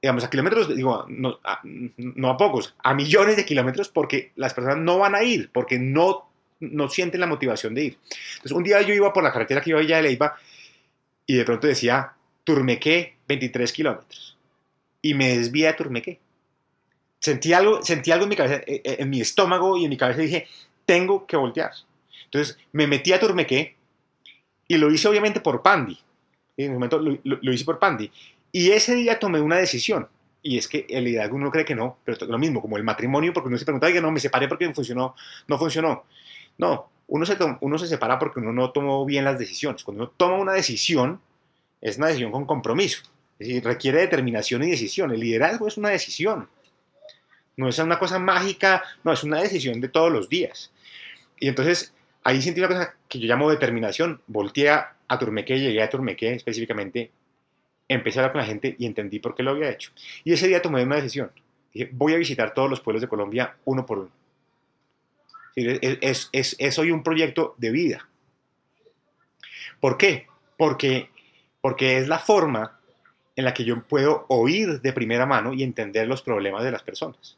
digamos, 0.00 0.24
a 0.24 0.30
kilómetros, 0.30 0.74
digo, 0.74 1.04
no 1.08 1.40
a, 1.44 1.60
no 1.62 2.30
a 2.30 2.36
pocos, 2.36 2.74
a 2.82 2.94
millones 2.94 3.36
de 3.36 3.44
kilómetros, 3.44 3.88
porque 3.88 4.32
las 4.36 4.54
personas 4.54 4.78
no 4.78 4.98
van 4.98 5.14
a 5.14 5.22
ir, 5.22 5.50
porque 5.52 5.78
no, 5.78 6.30
no 6.60 6.88
sienten 6.88 7.20
la 7.20 7.26
motivación 7.26 7.74
de 7.74 7.84
ir. 7.84 7.98
Entonces, 8.32 8.52
un 8.52 8.62
día 8.62 8.80
yo 8.82 8.94
iba 8.94 9.12
por 9.12 9.22
la 9.22 9.32
carretera 9.32 9.60
que 9.60 9.70
iba 9.70 9.78
a 9.78 9.82
Villa 9.82 9.96
de 9.96 10.02
Leiva 10.04 10.36
y 11.26 11.36
de 11.36 11.44
pronto 11.44 11.66
decía, 11.66 12.12
Turmequé, 12.44 13.16
23 13.28 13.72
kilómetros. 13.72 14.36
Y 15.02 15.14
me 15.14 15.36
desvié 15.36 15.68
a 15.68 15.76
Turmequé. 15.76 16.20
Sentí 17.18 17.52
algo, 17.52 17.82
sentí 17.82 18.10
algo 18.10 18.24
en 18.24 18.30
mi 18.30 18.36
cabeza, 18.36 18.56
eh, 18.66 18.80
eh, 18.84 18.96
en 19.00 19.10
mi 19.10 19.20
estómago 19.20 19.76
y 19.76 19.84
en 19.84 19.90
mi 19.90 19.96
cabeza 19.96 20.22
dije, 20.22 20.46
tengo 20.86 21.26
que 21.26 21.36
voltear. 21.36 21.72
Entonces 22.24 22.58
me 22.72 22.86
metí 22.86 23.12
a 23.12 23.20
Turmequé 23.20 23.76
y 24.68 24.76
lo 24.76 24.90
hice 24.90 25.08
obviamente 25.08 25.40
por 25.40 25.62
Pandi. 25.62 25.98
En 26.56 26.68
un 26.68 26.74
momento 26.74 26.98
lo, 26.98 27.52
hice 27.52 27.64
por 27.64 27.78
Pandi. 27.78 28.10
Y 28.52 28.70
ese 28.70 28.94
día 28.94 29.18
tomé 29.18 29.40
una 29.40 29.56
decisión. 29.56 30.08
Y 30.42 30.56
es 30.56 30.68
que 30.68 30.86
en 30.88 31.04
realidad 31.04 31.30
uno 31.32 31.50
cree 31.50 31.64
que 31.64 31.74
no, 31.74 31.98
pero 32.04 32.24
lo 32.26 32.38
mismo, 32.38 32.62
como 32.62 32.76
el 32.76 32.84
matrimonio, 32.84 33.32
porque 33.32 33.48
uno 33.48 33.58
se 33.58 33.64
pregunta, 33.64 33.92
que 33.92 34.00
no, 34.00 34.10
me 34.10 34.20
separé 34.20 34.48
porque 34.48 34.72
funcionó, 34.72 35.14
no 35.48 35.58
funcionó. 35.58 36.04
No, 36.56 36.88
uno 37.08 37.26
se, 37.26 37.36
uno 37.60 37.78
se 37.78 37.86
separa 37.88 38.18
porque 38.18 38.40
uno 38.40 38.52
no 38.52 38.70
tomó 38.70 39.04
bien 39.04 39.24
las 39.24 39.38
decisiones. 39.38 39.84
Cuando 39.84 40.04
uno 40.04 40.12
toma 40.16 40.36
una 40.36 40.52
decisión, 40.52 41.20
es 41.80 41.98
una 41.98 42.06
decisión 42.06 42.30
con 42.30 42.46
compromiso. 42.46 43.02
Es 43.40 43.48
decir, 43.48 43.64
requiere 43.64 44.00
determinación 44.00 44.62
y 44.62 44.70
decisión. 44.70 45.10
El 45.10 45.20
liderazgo 45.20 45.66
es 45.66 45.78
una 45.78 45.88
decisión. 45.88 46.48
No 47.56 47.68
es 47.68 47.78
una 47.78 47.98
cosa 47.98 48.18
mágica, 48.18 48.84
no, 49.02 49.12
es 49.12 49.24
una 49.24 49.40
decisión 49.40 49.80
de 49.80 49.88
todos 49.88 50.12
los 50.12 50.28
días. 50.28 50.70
Y 51.38 51.48
entonces 51.48 51.94
ahí 52.22 52.40
sentí 52.42 52.60
una 52.60 52.68
cosa 52.68 52.94
que 53.08 53.18
yo 53.18 53.26
llamo 53.26 53.50
determinación. 53.50 54.20
Volteé 54.26 54.68
a, 54.68 54.94
Turmeque, 55.18 55.58
llegué 55.58 55.82
a 55.82 55.88
Turmeque 55.88 56.34
específicamente, 56.34 57.10
empecé 57.88 58.18
a 58.18 58.22
hablar 58.22 58.32
con 58.32 58.40
la 58.42 58.46
gente 58.46 58.76
y 58.78 58.86
entendí 58.86 59.18
por 59.18 59.34
qué 59.34 59.42
lo 59.42 59.52
había 59.52 59.70
hecho. 59.70 59.90
Y 60.22 60.34
ese 60.34 60.46
día 60.46 60.62
tomé 60.62 60.84
una 60.84 60.96
decisión. 60.96 61.32
Dije, 61.72 61.88
voy 61.92 62.12
a 62.12 62.18
visitar 62.18 62.52
todos 62.52 62.68
los 62.68 62.80
pueblos 62.80 63.00
de 63.00 63.08
Colombia 63.08 63.56
uno 63.64 63.86
por 63.86 63.98
uno. 63.98 64.10
Es, 65.56 66.28
es, 66.32 66.56
es 66.58 66.78
hoy 66.78 66.90
un 66.90 67.02
proyecto 67.02 67.54
de 67.58 67.70
vida. 67.70 68.08
¿Por 69.80 69.96
qué? 69.96 70.26
Porque 70.56 71.08
porque 71.60 71.98
es 71.98 72.08
la 72.08 72.18
forma 72.18 72.79
en 73.36 73.44
la 73.44 73.54
que 73.54 73.64
yo 73.64 73.82
puedo 73.82 74.26
oír 74.28 74.80
de 74.80 74.92
primera 74.92 75.26
mano 75.26 75.52
y 75.52 75.62
entender 75.62 76.06
los 76.06 76.22
problemas 76.22 76.64
de 76.64 76.70
las 76.70 76.82
personas. 76.82 77.36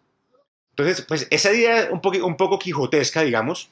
Entonces, 0.70 1.02
pues 1.02 1.26
esa 1.30 1.52
idea 1.52 1.88
un, 1.90 2.00
poco, 2.00 2.24
un 2.24 2.36
poco 2.36 2.58
quijotesca, 2.58 3.22
digamos, 3.22 3.70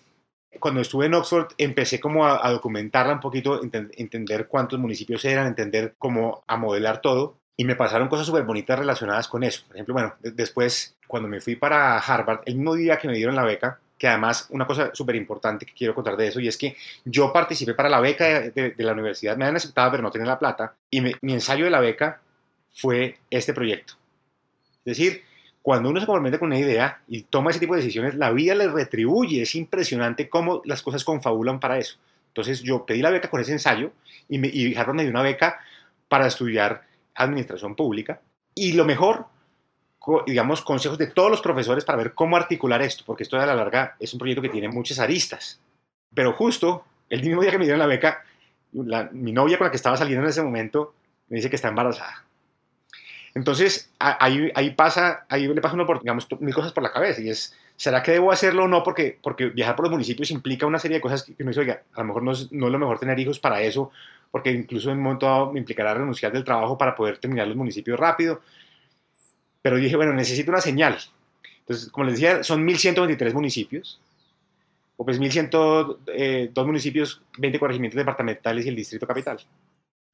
cuando 0.59 0.81
estuve 0.81 1.07
en 1.07 1.15
Oxford 1.15 1.53
empecé 1.59 2.00
como 2.00 2.27
a, 2.27 2.50
documentarla 2.50 3.15
un 3.15 3.21
poquito, 3.21 3.61
entender 3.62 4.49
cuántos 4.49 4.79
municipios 4.79 5.25
eran, 5.25 5.47
entender 5.47 5.95
cómo 5.99 6.43
a 6.47 6.57
modelar 6.57 7.00
todo 7.00 7.37
y 7.57 7.65
me 7.65 7.77
pasaron 7.77 8.09
cosas 8.09 8.27
súper 8.27 8.45
bonitas 8.45 8.79
relacionadas 8.79 9.29
con 9.29 9.45
eso. 9.45 9.62
Por 9.67 9.77
ejemplo, 9.77 9.95
bueno, 9.95 10.15
después 10.21 10.97
cuando 11.07 11.29
me 11.29 11.41
fui 11.41 11.57
para 11.57 11.99
Harvard, 11.99 12.41
el 12.47 12.57
mismo 12.57 12.75
día 12.75 12.99
que 12.99 13.09
me 13.09 13.15
dieron 13.15 13.37
la 13.37 13.45
beca, 13.45 13.81
que 14.00 14.09
además 14.09 14.47
una 14.49 14.66
cosa 14.66 14.92
súper 14.95 15.14
importante 15.16 15.66
que 15.66 15.75
quiero 15.75 15.95
contar 15.95 16.16
de 16.16 16.28
eso, 16.28 16.40
y 16.40 16.49
es 16.49 16.57
que 16.57 16.75
yo 17.04 17.30
participé 17.35 17.75
para 17.75 17.90
la 17.90 18.00
beca 18.00 18.40
de, 18.40 18.75
la 18.78 18.92
universidad, 18.92 19.37
me 19.37 19.45
han 19.45 19.57
aceptado 19.57 19.90
pero 19.90 20.02
no 20.02 20.11
tenía 20.11 20.26
la 20.26 20.38
plata, 20.38 20.75
y 20.90 21.02
mi 21.02 21.33
ensayo 21.35 21.66
de 21.66 21.71
la 21.71 21.80
beca 21.80 22.23
fue 22.73 23.19
este 23.28 23.52
proyecto. 23.52 23.95
Es 24.87 24.97
decir, 24.97 25.23
cuando 25.61 25.90
uno 25.90 26.00
se 26.00 26.07
compromete 26.07 26.38
con 26.38 26.47
una 26.47 26.59
idea 26.59 27.02
y 27.07 27.25
toma 27.25 27.50
ese 27.50 27.61
tipo 27.61 27.75
de 27.75 27.83
decisiones, 27.83 28.14
la 28.14 28.30
vida 28.30 28.54
le 28.54 28.69
retribuye, 28.69 29.42
es 29.42 29.54
impresionante 29.54 30.30
cómo 30.30 30.62
las 30.64 30.83
cosas 30.83 31.04
confabulan 31.04 31.61
para 31.61 31.76
eso. 31.76 31.99
Entonces 32.28 32.62
yo 32.62 32.87
pedí 32.87 33.02
la 33.02 33.11
beca 33.11 33.28
con 33.28 33.40
ese 33.40 33.52
ensayo 33.52 33.92
y, 34.28 34.38
me, 34.38 34.49
y 34.49 34.75
Harvard 34.75 34.97
me 34.97 35.02
dio 35.02 35.11
una 35.11 35.23
beca 35.23 35.61
para 36.09 36.26
estudiar 36.26 36.87
administración 37.14 37.76
pública. 37.76 38.23
Y 38.54 38.73
lo 38.73 38.87
mejor 38.87 39.26
digamos, 40.26 40.62
consejos 40.62 40.99
de 40.99 41.07
todos 41.07 41.31
los 41.31 41.40
profesores 41.40 41.85
para 41.85 41.99
ver 41.99 42.14
cómo 42.14 42.37
articular 42.37 42.83
esto, 42.83 43.05
porque 43.07 43.23
esto 43.23 43.38
a 43.38 43.47
la 43.47 43.55
larga 43.55 43.97
es 43.99 44.12
un 44.12 44.19
proyecto 44.19 44.43
que 44.43 44.49
tiene 44.49 44.69
muchas 44.69 44.99
aristas. 44.99 45.61
Pero 46.14 46.33
justo 46.33 46.85
el 47.09 47.23
mismo 47.23 47.43
día 47.43 47.50
que 47.50 47.59
me 47.59 47.64
dieron 47.64 47.81
la 47.81 47.87
beca, 47.87 48.25
mi 48.73 49.33
novia 49.33 49.59
con 49.59 49.67
la 49.67 49.71
que 49.71 49.76
estaba 49.76 49.97
saliendo 49.97 50.25
en 50.25 50.31
ese 50.31 50.43
momento 50.43 50.95
me 51.29 51.37
dice 51.37 51.50
que 51.50 51.57
está 51.57 51.69
embarazada. 51.69 52.25
Entonces, 53.35 53.93
ahí, 53.99 54.50
ahí 54.55 54.71
pasa, 54.71 55.25
ahí 55.29 55.47
le 55.47 55.61
pasa 55.61 55.75
uno 55.75 55.87
por, 55.87 56.00
digamos, 56.00 56.26
mil 56.40 56.55
cosas 56.55 56.73
por 56.73 56.83
la 56.83 56.93
cabeza 56.93 57.21
y 57.21 57.31
es, 57.31 57.57
¿será 57.76 58.02
que 58.02 58.12
debo 58.12 58.33
hacerlo 58.33 58.64
o 58.64 58.69
no? 58.69 58.83
Porque, 58.83 59.19
porque 59.23 59.47
viajar 59.47 59.76
por 59.76 59.85
los 59.85 59.93
municipios 59.93 60.31
implica 60.33 60.67
una 60.67 60.81
serie 60.81 60.97
de 60.97 61.00
cosas 61.00 61.23
que 61.23 61.35
uno 61.38 61.50
dice, 61.50 61.61
oiga, 61.61 61.83
a 61.95 62.00
lo 62.00 62.07
mejor 62.07 62.23
no 62.23 62.33
es, 62.33 62.50
no 62.50 62.67
es 62.67 62.73
lo 62.73 62.79
mejor 62.79 62.99
tener 62.99 63.19
hijos 63.21 63.38
para 63.38 63.62
eso, 63.62 63.93
porque 64.33 64.50
incluso 64.50 64.90
en 64.90 64.99
un 64.99 65.05
momento 65.05 65.26
dado 65.26 65.52
me 65.52 65.61
implicará 65.61 65.95
renunciar 65.95 66.33
del 66.33 66.45
trabajo 66.45 66.76
para 66.76 66.97
poder 66.97 67.19
terminar 67.19 67.47
los 67.47 67.57
municipios 67.57 67.99
rápido 67.99 68.40
pero 69.62 69.76
dije, 69.76 69.97
bueno, 69.97 70.12
necesito 70.12 70.50
una 70.50 70.61
señal. 70.61 70.99
Entonces, 71.61 71.90
como 71.90 72.07
les 72.07 72.14
decía, 72.14 72.43
son 72.43 72.67
1.123 72.67 73.33
municipios, 73.33 74.00
o 74.97 75.05
pues 75.05 75.21
1.102 75.21 75.99
eh, 76.09 76.50
municipios, 76.57 77.23
20 77.38 77.59
corregimientos 77.59 77.97
departamentales 77.97 78.67
y 78.67 78.69
el 78.69 78.76
distrito 78.76 79.07
capital. 79.07 79.38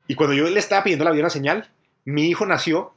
Y 0.07 0.15
cuando 0.15 0.35
yo 0.35 0.49
le 0.49 0.61
estaba 0.61 0.85
pidiendo 0.85 1.05
la 1.05 1.11
vida 1.11 1.23
una 1.23 1.31
señal, 1.31 1.69
mi 2.05 2.29
hijo 2.29 2.47
nació 2.47 2.93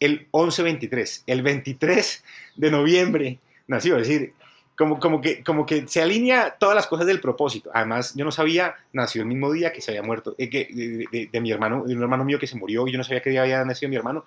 el 0.00 0.28
11-23, 0.32 1.22
el 1.26 1.42
23 1.42 2.24
de 2.56 2.70
noviembre 2.70 3.38
nació, 3.66 3.98
es 3.98 4.08
decir, 4.08 4.32
como, 4.78 5.00
como, 5.00 5.20
que, 5.20 5.42
como 5.42 5.66
que 5.66 5.88
se 5.88 6.00
alinea 6.00 6.56
todas 6.56 6.76
las 6.76 6.86
cosas 6.86 7.04
del 7.04 7.20
propósito. 7.20 7.68
Además, 7.74 8.14
yo 8.14 8.24
no 8.24 8.30
sabía, 8.30 8.76
nació 8.92 9.22
el 9.22 9.28
mismo 9.28 9.50
día 9.50 9.72
que 9.72 9.80
se 9.80 9.90
había 9.90 10.04
muerto, 10.04 10.36
eh, 10.38 10.48
que, 10.48 11.28
de, 11.32 11.40
mi 11.40 11.50
hermano, 11.50 11.82
de 11.84 11.96
un 11.96 12.02
hermano 12.02 12.24
mío 12.24 12.38
que 12.38 12.46
se 12.46 12.56
murió, 12.56 12.86
y 12.86 12.92
yo 12.92 12.98
no 12.98 13.02
sabía 13.02 13.20
qué 13.20 13.30
día 13.30 13.42
había 13.42 13.64
nacido 13.64 13.90
mi 13.90 13.96
hermano. 13.96 14.24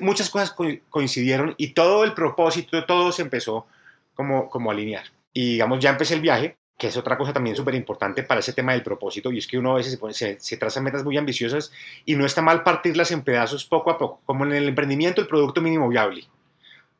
muchas 0.00 0.30
cosas 0.30 0.54
coincidieron 0.88 1.56
y 1.56 1.74
todo 1.74 2.04
el 2.04 2.14
propósito, 2.14 2.84
todo 2.86 3.10
se 3.10 3.22
empezó 3.22 3.66
como, 4.14 4.48
como 4.48 4.70
a 4.70 4.74
alinear. 4.74 5.06
Y 5.32 5.54
digamos, 5.54 5.80
ya 5.80 5.90
empecé 5.90 6.14
el 6.14 6.20
viaje, 6.20 6.56
que 6.78 6.86
es 6.86 6.96
otra 6.96 7.18
cosa 7.18 7.32
también 7.32 7.56
súper 7.56 7.74
importante 7.74 8.22
para 8.22 8.38
ese 8.38 8.52
tema 8.52 8.72
del 8.72 8.84
propósito, 8.84 9.32
y 9.32 9.38
es 9.38 9.48
que 9.48 9.58
uno 9.58 9.72
a 9.72 9.76
veces 9.78 9.90
se, 9.90 9.98
pone, 9.98 10.14
se, 10.14 10.38
se 10.38 10.80
metas 10.80 11.02
muy 11.02 11.16
ambiciosas 11.16 11.72
y 12.04 12.14
no 12.14 12.24
está 12.24 12.42
mal 12.42 12.62
partirlas 12.62 13.10
en 13.10 13.22
pedazos 13.22 13.64
poco 13.64 13.90
a 13.90 13.98
poco, 13.98 14.20
como 14.24 14.46
en 14.46 14.52
el 14.52 14.68
emprendimiento 14.68 15.20
el 15.20 15.26
producto 15.26 15.60
mínimo 15.60 15.88
viable 15.88 16.28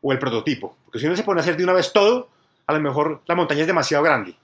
o 0.02 0.11
el 0.11 0.18
prototipo, 0.18 0.76
porque 0.85 0.99
si 0.99 1.06
uno 1.06 1.14
se 1.14 1.23
pone 1.23 1.38
a 1.38 1.42
hacer 1.42 1.56
de 1.56 1.62
una 1.62 1.73
vez 1.73 1.92
todo, 1.92 2.28
a 2.71 2.73
lo 2.75 2.81
mejor 2.81 3.23
la 3.27 3.35
montaña 3.35 3.62
es 3.62 3.67
demasiado 3.67 4.05
grande, 4.05 4.35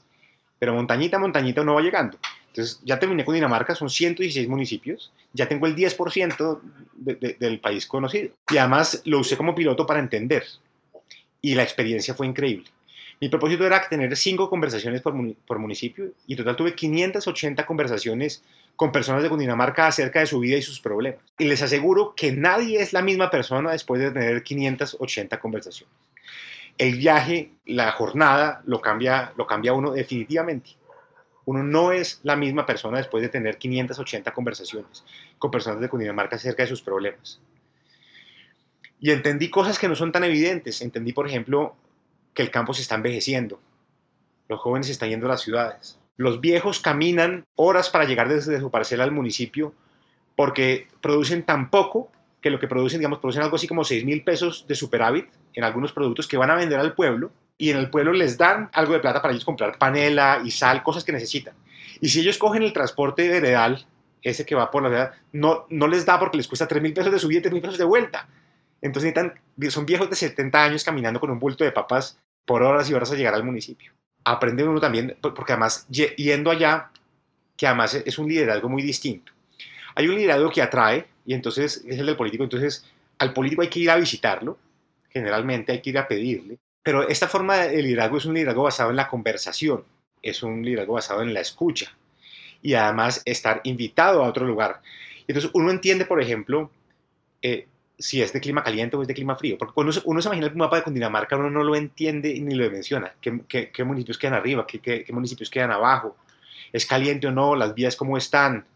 pero 0.58 0.74
montañita, 0.74 1.18
montañita 1.18 1.62
no 1.62 1.74
va 1.74 1.80
llegando. 1.80 2.18
Entonces 2.48 2.80
ya 2.84 2.98
terminé 2.98 3.24
con 3.24 3.34
Dinamarca, 3.34 3.74
son 3.74 3.88
116 3.88 4.48
municipios, 4.48 5.12
ya 5.32 5.46
tengo 5.46 5.66
el 5.66 5.76
10% 5.76 6.60
del 6.94 7.60
país 7.60 7.86
conocido. 7.86 8.30
Y 8.50 8.56
además 8.56 9.02
lo 9.04 9.20
usé 9.20 9.36
como 9.36 9.54
piloto 9.54 9.86
para 9.86 10.00
entender. 10.00 10.44
Y 11.40 11.54
la 11.54 11.62
experiencia 11.62 12.14
fue 12.14 12.26
increíble. 12.26 12.68
Mi 13.20 13.28
propósito 13.28 13.64
era 13.64 13.88
tener 13.88 14.14
cinco 14.16 14.50
conversaciones 14.50 15.00
por, 15.02 15.14
por, 15.46 15.58
municipio 15.58 16.12
y 16.26 16.32
en 16.32 16.38
total 16.38 16.56
tuve 16.56 16.74
580 16.74 17.64
conversaciones 17.64 18.42
con 18.74 18.92
personas 18.92 19.22
de 19.22 19.30
Cundinamarca 19.30 19.86
acerca 19.86 20.20
de 20.20 20.26
su 20.26 20.40
vida 20.40 20.56
y 20.56 20.62
sus 20.62 20.80
problemas. 20.80 21.20
Y 21.38 21.44
les 21.44 21.62
aseguro 21.62 22.14
que 22.14 22.32
nadie 22.32 22.80
es 22.80 22.92
la 22.92 23.02
misma 23.02 23.30
persona 23.30 23.70
después 23.70 24.00
de 24.02 24.10
tener 24.10 24.42
580 24.42 25.38
conversaciones 25.40 25.94
el 26.78 26.96
viaje, 26.96 27.52
la 27.64 27.92
jornada, 27.92 28.62
lo 28.66 28.80
cambia, 28.80 29.32
lo 29.36 29.46
cambia 29.46 29.72
uno 29.72 29.92
definitivamente. 29.92 30.70
Uno 31.44 31.62
no 31.62 31.92
es 31.92 32.20
la 32.24 32.36
misma 32.36 32.66
persona 32.66 32.98
después 32.98 33.22
de 33.22 33.28
tener 33.28 33.56
580 33.56 34.32
conversaciones 34.32 35.04
con 35.38 35.50
personas 35.50 35.80
de 35.80 35.88
Cundinamarca 35.88 36.36
acerca 36.36 36.64
de 36.64 36.68
sus 36.68 36.82
problemas. 36.82 37.40
Y 38.98 39.10
entendí 39.10 39.50
cosas 39.50 39.78
que 39.78 39.88
no 39.88 39.94
son 39.94 40.10
tan 40.10 40.24
evidentes. 40.24 40.80
Entendí, 40.82 41.12
por 41.12 41.28
ejemplo, 41.28 41.76
que 42.34 42.42
el 42.42 42.50
campo 42.50 42.74
se 42.74 42.82
está 42.82 42.96
envejeciendo. 42.96 43.60
Los 44.48 44.60
jóvenes 44.60 44.88
están 44.88 45.10
yendo 45.10 45.26
a 45.26 45.30
las 45.30 45.42
ciudades. 45.42 45.98
Los 46.16 46.40
viejos 46.40 46.80
caminan 46.80 47.44
horas 47.56 47.90
para 47.90 48.04
llegar 48.04 48.28
desde 48.28 48.58
su 48.58 48.70
parcela 48.70 49.04
al 49.04 49.12
municipio 49.12 49.74
porque 50.34 50.88
producen 51.00 51.44
tan 51.44 51.70
poco 51.70 52.10
que 52.40 52.50
lo 52.50 52.58
que 52.58 52.68
producen, 52.68 53.00
digamos, 53.00 53.18
producen 53.18 53.42
algo 53.42 53.56
así 53.56 53.66
como 53.66 53.84
6 53.84 54.04
mil 54.04 54.22
pesos 54.22 54.66
de 54.68 54.74
superávit 54.74 55.26
en 55.54 55.64
algunos 55.64 55.92
productos 55.92 56.28
que 56.28 56.36
van 56.36 56.50
a 56.50 56.54
vender 56.54 56.78
al 56.78 56.94
pueblo 56.94 57.30
y 57.58 57.70
en 57.70 57.78
el 57.78 57.90
pueblo 57.90 58.12
les 58.12 58.36
dan 58.36 58.70
algo 58.72 58.92
de 58.92 59.00
plata 59.00 59.22
para 59.22 59.32
ellos 59.32 59.44
comprar 59.44 59.78
panela 59.78 60.40
y 60.44 60.50
sal, 60.50 60.82
cosas 60.82 61.04
que 61.04 61.12
necesitan. 61.12 61.54
Y 62.00 62.08
si 62.08 62.20
ellos 62.20 62.38
cogen 62.38 62.62
el 62.62 62.72
transporte 62.72 63.26
heredal 63.26 63.86
ese 64.22 64.44
que 64.44 64.54
va 64.54 64.70
por 64.70 64.82
la 64.82 64.88
ciudad, 64.88 65.12
no, 65.32 65.66
no 65.70 65.86
les 65.86 66.04
da 66.04 66.18
porque 66.18 66.36
les 66.36 66.48
cuesta 66.48 66.66
3 66.66 66.82
mil 66.82 66.92
pesos 66.92 67.12
de 67.12 67.18
subida 67.18 67.38
y 67.38 67.42
3 67.42 67.52
mil 67.52 67.62
pesos 67.62 67.78
de 67.78 67.84
vuelta. 67.84 68.28
Entonces 68.82 69.14
son 69.70 69.86
viejos 69.86 70.10
de 70.10 70.16
70 70.16 70.62
años 70.62 70.84
caminando 70.84 71.20
con 71.20 71.30
un 71.30 71.38
bulto 71.38 71.64
de 71.64 71.72
papas 71.72 72.18
por 72.44 72.62
horas 72.62 72.88
y 72.90 72.94
horas 72.94 73.10
a 73.10 73.14
llegar 73.14 73.34
al 73.34 73.44
municipio. 73.44 73.92
Aprende 74.24 74.64
uno 74.64 74.80
también, 74.80 75.16
porque 75.20 75.52
además 75.52 75.86
yendo 75.88 76.50
allá, 76.50 76.90
que 77.56 77.66
además 77.66 77.94
es 77.94 78.18
un 78.18 78.28
liderazgo 78.28 78.68
muy 78.68 78.82
distinto. 78.82 79.32
Hay 79.96 80.06
un 80.06 80.14
liderazgo 80.14 80.50
que 80.50 80.62
atrae, 80.62 81.06
y 81.26 81.34
entonces 81.34 81.84
es 81.84 81.98
el 81.98 82.06
del 82.06 82.16
político, 82.16 82.44
entonces 82.44 82.84
al 83.18 83.32
político 83.32 83.62
hay 83.62 83.68
que 83.68 83.80
ir 83.80 83.90
a 83.90 83.96
visitarlo, 83.96 84.56
generalmente 85.08 85.72
hay 85.72 85.82
que 85.82 85.90
ir 85.90 85.98
a 85.98 86.06
pedirle, 86.06 86.58
pero 86.84 87.08
esta 87.08 87.26
forma 87.26 87.56
de 87.56 87.82
liderazgo 87.82 88.18
es 88.18 88.26
un 88.26 88.34
liderazgo 88.34 88.62
basado 88.62 88.90
en 88.90 88.96
la 88.96 89.08
conversación, 89.08 89.82
es 90.22 90.42
un 90.44 90.64
liderazgo 90.64 90.94
basado 90.94 91.22
en 91.22 91.34
la 91.34 91.40
escucha, 91.40 91.90
y 92.62 92.74
además 92.74 93.22
estar 93.24 93.60
invitado 93.64 94.22
a 94.22 94.28
otro 94.28 94.46
lugar. 94.46 94.80
Entonces 95.26 95.50
uno 95.54 95.70
entiende, 95.70 96.04
por 96.04 96.22
ejemplo, 96.22 96.70
eh, 97.42 97.66
si 97.98 98.20
es 98.22 98.32
de 98.32 98.40
clima 98.40 98.62
caliente 98.62 98.96
o 98.96 99.02
es 99.02 99.08
de 99.08 99.14
clima 99.14 99.36
frío. 99.36 99.56
Porque 99.58 99.74
cuando 99.74 99.92
uno, 100.04 100.20
se 100.20 100.28
imagina 100.28 100.46
el 100.46 100.54
mapa 100.54 100.76
de 100.76 100.82
Cundinamarca, 100.82 101.36
uno 101.36 101.50
no 101.50 101.64
lo 101.64 101.76
entiende 101.76 102.38
ni 102.40 102.54
lo 102.54 102.70
menciona. 102.70 103.14
¿Qué, 103.20 103.40
qué, 103.72 103.84
municipios 103.84 104.18
quedan 104.18 104.34
arriba? 104.34 104.66
¿Qué, 104.66 104.80
¿Qué, 104.80 105.12
municipios 105.12 105.50
quedan 105.50 105.70
abajo? 105.70 106.16
¿Es 106.72 106.86
caliente 106.86 107.26
o 107.26 107.32
no? 107.32 107.54
¿Las 107.56 107.74
vías 107.74 107.96
cómo 107.96 108.16
están? 108.16 108.66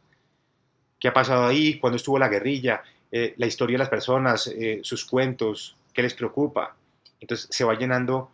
¿Qué 1.00 1.08
ha 1.08 1.12
pasado 1.12 1.46
ahí? 1.46 1.78
¿Cuándo 1.78 1.96
estuvo 1.96 2.18
la 2.18 2.28
guerrilla? 2.28 2.82
Eh, 3.10 3.34
la 3.38 3.46
historia 3.46 3.74
de 3.74 3.78
las 3.78 3.88
personas, 3.88 4.46
eh, 4.46 4.80
sus 4.82 5.04
cuentos, 5.04 5.76
qué 5.92 6.02
les 6.02 6.14
preocupa. 6.14 6.76
Entonces 7.20 7.48
se 7.50 7.64
va 7.64 7.74
llenando 7.74 8.30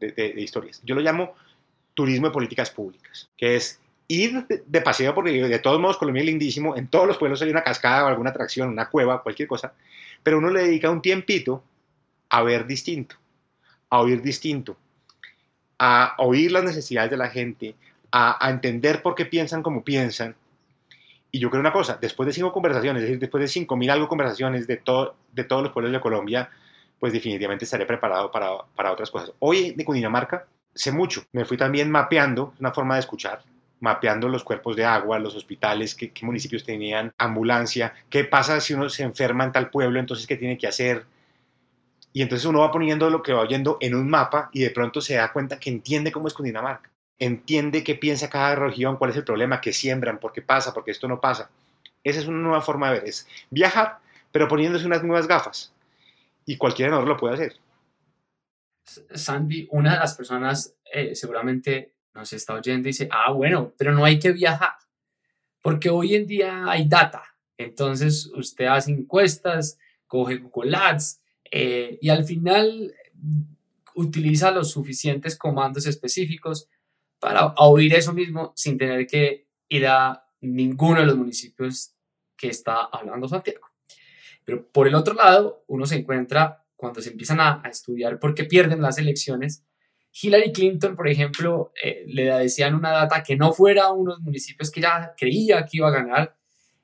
de, 0.00 0.34
historias. 0.36 0.80
Yo 0.84 0.94
lo 0.94 1.00
llamo 1.00 1.34
turismo 1.94 2.28
de 2.28 2.32
políticas 2.32 2.70
públicas, 2.70 3.28
que 3.36 3.56
es 3.56 3.80
ir 4.06 4.46
de, 4.46 4.80
paseo, 4.80 5.14
porque 5.14 5.32
de 5.32 5.58
todos 5.58 5.80
modos 5.80 5.96
Colombia 5.96 6.20
es 6.20 6.26
lindísimo, 6.26 6.76
en 6.76 6.88
todos 6.88 7.06
los 7.06 7.18
pueblos 7.18 7.42
hay 7.42 7.50
una 7.50 7.64
cascada 7.64 8.04
o 8.04 8.08
alguna 8.08 8.30
atracción, 8.30 8.68
una 8.68 8.88
cueva, 8.88 9.22
cualquier 9.22 9.48
cosa, 9.48 9.72
pero 10.22 10.38
uno 10.38 10.50
le 10.50 10.62
dedica 10.62 10.90
un 10.90 11.02
tiempito 11.02 11.62
a 12.28 12.42
ver 12.42 12.66
distinto, 12.66 13.16
a 13.90 14.00
oír 14.00 14.22
distinto, 14.22 14.76
a 15.78 16.14
oír 16.18 16.52
las 16.52 16.64
necesidades 16.64 17.10
de 17.10 17.16
la 17.16 17.28
gente, 17.28 17.74
a, 18.10 18.48
entender 18.50 19.02
por 19.02 19.14
qué 19.14 19.26
piensan 19.26 19.62
como 19.62 19.84
piensan. 19.84 20.34
Y 21.30 21.38
yo 21.40 21.50
creo 21.50 21.60
una 21.60 21.72
cosa, 21.72 21.98
después 22.00 22.26
de 22.26 22.32
cinco 22.32 22.52
conversaciones, 22.52 23.02
es 23.02 23.08
decir, 23.08 23.20
después 23.20 23.42
de 23.42 23.48
cinco 23.48 23.76
mil 23.76 23.90
algo 23.90 24.08
conversaciones 24.08 24.66
de, 24.66 24.76
de 24.76 25.44
todos 25.44 25.62
los 25.62 25.72
pueblos 25.72 25.92
de 25.92 26.00
Colombia, 26.00 26.50
pues 26.98 27.12
definitivamente 27.12 27.64
estaré 27.64 27.86
preparado 27.86 28.30
para, 28.30 28.50
para 28.74 28.92
otras 28.92 29.10
cosas. 29.10 29.32
Hoy 29.38 29.72
de 29.72 29.84
Cundinamarca 29.84 30.46
sé 30.74 30.92
mucho, 30.92 31.24
me 31.32 31.44
fui 31.44 31.56
también 31.56 31.90
mapeando, 31.90 32.54
una 32.60 32.72
forma 32.72 32.94
de 32.94 33.00
escuchar, 33.00 33.42
mapeando 33.80 34.28
los 34.28 34.44
cuerpos 34.44 34.76
de 34.76 34.84
agua, 34.84 35.18
los 35.18 35.34
hospitales, 35.34 35.94
qué, 35.94 36.12
municipios 36.22 36.64
tenían 36.64 37.12
ambulancia, 37.18 37.94
qué 38.08 38.24
pasa 38.24 38.60
si 38.60 38.74
uno 38.74 38.88
se 38.88 39.02
enferma 39.02 39.44
en 39.44 39.52
tal 39.52 39.70
pueblo, 39.70 39.98
entonces 39.98 40.26
qué 40.26 40.36
tiene 40.36 40.56
que 40.56 40.68
hacer. 40.68 41.04
Y 42.12 42.22
entonces 42.22 42.46
uno 42.46 42.60
va 42.60 42.70
poniendo 42.70 43.10
lo 43.10 43.22
que 43.22 43.32
va 43.32 43.40
oyendo 43.40 43.76
en 43.80 43.94
un 43.94 44.08
mapa 44.08 44.50
y 44.52 44.60
de 44.60 44.70
pronto 44.70 45.00
se 45.00 45.16
da 45.16 45.32
cuenta 45.32 45.58
que 45.58 45.70
entiende 45.70 46.12
cómo 46.12 46.28
es 46.28 46.34
Cundinamarca, 46.34 46.90
entiende 47.18 47.84
qué 47.84 47.94
piensa 47.94 48.30
cada 48.30 48.54
región, 48.54 48.96
cuál 48.96 49.10
es 49.10 49.16
el 49.16 49.24
problema, 49.24 49.60
qué 49.60 49.72
siembran, 49.72 50.18
por 50.20 50.32
qué 50.32 50.42
pasa, 50.42 50.72
por 50.72 50.84
qué 50.84 50.90
esto 50.90 51.08
no 51.08 51.20
pasa. 51.20 51.50
Esa 52.04 52.20
es 52.20 52.26
una 52.26 52.38
nueva 52.38 52.60
forma 52.60 52.90
de 52.90 53.00
ver, 53.00 53.08
es 53.08 53.26
viajar, 53.50 53.98
pero 54.30 54.48
poniéndose 54.48 54.86
unas 54.86 55.02
nuevas 55.02 55.26
gafas. 55.26 55.72
Y 56.46 56.56
cualquiera 56.56 56.90
de 56.90 56.96
nosotros 56.96 57.16
lo 57.16 57.20
puede 57.20 57.34
hacer. 57.34 57.56
Sandy, 59.14 59.68
una 59.70 59.94
de 59.94 59.98
las 59.98 60.14
personas 60.14 60.74
eh, 60.92 61.14
seguramente 61.14 61.92
nos 62.14 62.32
está 62.32 62.54
oyendo 62.54 62.86
dice, 62.86 63.08
ah, 63.10 63.32
bueno, 63.32 63.72
pero 63.76 63.92
no 63.92 64.04
hay 64.04 64.18
que 64.18 64.32
viajar, 64.32 64.72
porque 65.62 65.90
hoy 65.90 66.14
en 66.14 66.26
día 66.26 66.64
hay 66.70 66.88
data. 66.88 67.22
Entonces 67.56 68.30
usted 68.34 68.66
hace 68.66 68.92
encuestas, 68.92 69.78
coge 70.06 70.36
Google 70.36 70.76
Ads 70.76 71.20
eh, 71.50 71.98
y 72.00 72.08
al 72.08 72.24
final 72.24 72.94
utiliza 73.94 74.50
los 74.50 74.70
suficientes 74.70 75.36
comandos 75.36 75.86
específicos 75.86 76.68
para 77.18 77.54
oír 77.58 77.94
eso 77.94 78.12
mismo 78.12 78.52
sin 78.56 78.78
tener 78.78 79.06
que 79.06 79.48
ir 79.68 79.86
a 79.86 80.24
ninguno 80.40 81.00
de 81.00 81.06
los 81.06 81.16
municipios 81.16 81.94
que 82.36 82.48
está 82.48 82.84
hablando 82.84 83.28
Santiago. 83.28 83.66
Pero 84.44 84.66
por 84.70 84.86
el 84.88 84.94
otro 84.94 85.14
lado, 85.14 85.64
uno 85.66 85.84
se 85.86 85.96
encuentra 85.96 86.64
cuando 86.76 87.02
se 87.02 87.10
empiezan 87.10 87.40
a, 87.40 87.62
estudiar 87.68 88.20
por 88.20 88.34
qué 88.34 88.44
pierden 88.44 88.80
las 88.80 88.98
elecciones, 88.98 89.64
Hillary 90.22 90.52
Clinton, 90.52 90.96
por 90.96 91.08
ejemplo, 91.08 91.72
eh, 91.82 92.04
le 92.06 92.24
decían 92.24 92.74
una 92.74 92.90
data 92.90 93.22
que 93.22 93.36
no 93.36 93.52
fuera 93.52 93.90
unos 93.90 94.20
municipios 94.20 94.70
que 94.70 94.80
ella 94.80 95.12
creía 95.16 95.64
que 95.64 95.76
iba 95.76 95.88
a 95.88 95.92
ganar 95.92 96.36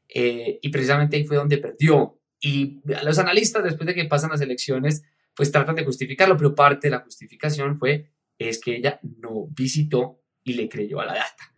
eh, 0.08 0.58
y 0.60 0.68
precisamente 0.68 1.16
ahí 1.16 1.24
fue 1.24 1.36
donde 1.36 1.58
perdió. 1.58 2.20
Y 2.40 2.82
los 3.02 3.18
analistas, 3.18 3.64
después 3.64 3.86
de 3.86 3.94
que 3.94 4.04
pasan 4.04 4.30
las 4.30 4.40
elecciones, 4.40 5.04
pues 5.34 5.50
tratan 5.50 5.74
de 5.74 5.84
justificarlo, 5.84 6.36
pero 6.36 6.54
parte 6.54 6.88
de 6.88 6.92
la 6.92 7.00
justificación 7.00 7.78
fue 7.78 8.10
es 8.38 8.60
que 8.60 8.76
ella 8.76 9.00
no 9.02 9.46
visitó 9.50 10.23
y 10.44 10.54
le 10.54 10.68
creyó 10.68 11.00
a 11.00 11.06
la 11.06 11.14
data. 11.14 11.52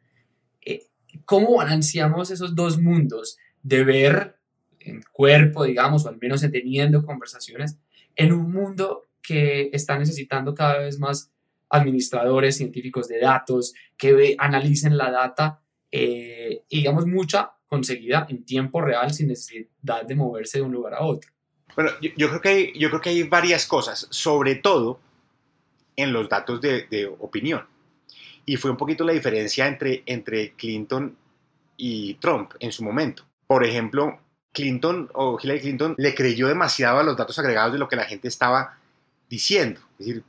Eh, 0.60 0.86
¿Cómo 1.24 1.56
balanceamos 1.56 2.30
esos 2.30 2.54
dos 2.54 2.80
mundos 2.80 3.36
de 3.62 3.84
ver 3.84 4.36
en 4.80 5.02
cuerpo, 5.12 5.64
digamos, 5.64 6.06
o 6.06 6.08
al 6.08 6.18
menos 6.18 6.40
teniendo 6.40 7.04
conversaciones, 7.04 7.78
en 8.14 8.32
un 8.32 8.50
mundo 8.52 9.06
que 9.20 9.70
está 9.72 9.98
necesitando 9.98 10.54
cada 10.54 10.78
vez 10.78 10.98
más 10.98 11.32
administradores 11.68 12.56
científicos 12.56 13.08
de 13.08 13.18
datos 13.18 13.74
que 13.96 14.36
analicen 14.38 14.96
la 14.96 15.10
data 15.10 15.60
eh, 15.90 16.62
y 16.68 16.78
digamos 16.78 17.06
mucha 17.06 17.52
conseguida 17.66 18.26
en 18.28 18.44
tiempo 18.44 18.80
real 18.80 19.12
sin 19.12 19.28
necesidad 19.28 20.04
de 20.06 20.14
moverse 20.14 20.58
de 20.58 20.64
un 20.64 20.72
lugar 20.72 20.94
a 20.94 21.02
otro. 21.02 21.30
Bueno, 21.74 21.90
yo, 22.00 22.28
creo, 22.28 22.40
que 22.40 22.48
hay, 22.48 22.78
yo 22.78 22.88
creo 22.88 23.00
que 23.00 23.10
hay 23.10 23.22
varias 23.24 23.66
cosas, 23.66 24.06
sobre 24.10 24.54
todo 24.54 25.00
en 25.96 26.12
los 26.12 26.28
datos 26.28 26.60
de, 26.60 26.86
de, 26.86 27.06
opinión. 27.06 27.66
Y 28.46 28.56
fue 28.56 28.70
un 28.70 28.76
poquito 28.76 29.04
la 29.04 29.12
diferencia 29.12 29.66
entre, 29.66 30.02
entre 30.06 30.52
Clinton 30.52 31.16
y 31.76 32.14
Trump 32.14 32.52
en 32.60 32.72
su 32.72 32.82
momento. 32.84 33.24
Por 33.46 33.64
ejemplo, 33.64 34.18
Clinton 34.52 35.10
o 35.12 35.38
Hillary 35.40 35.60
Clinton 35.60 35.94
le 35.98 36.14
creyó 36.14 36.48
demasiado 36.48 37.00
a 37.00 37.02
los 37.02 37.16
datos 37.16 37.38
agregados 37.38 37.74
de 37.74 37.78
lo 37.78 37.88
que 37.88 37.96
la 37.96 38.04
gente 38.04 38.28
estaba 38.28 38.78
diciendo. 39.28 39.80
Es 39.98 40.06
decir, 40.06 40.24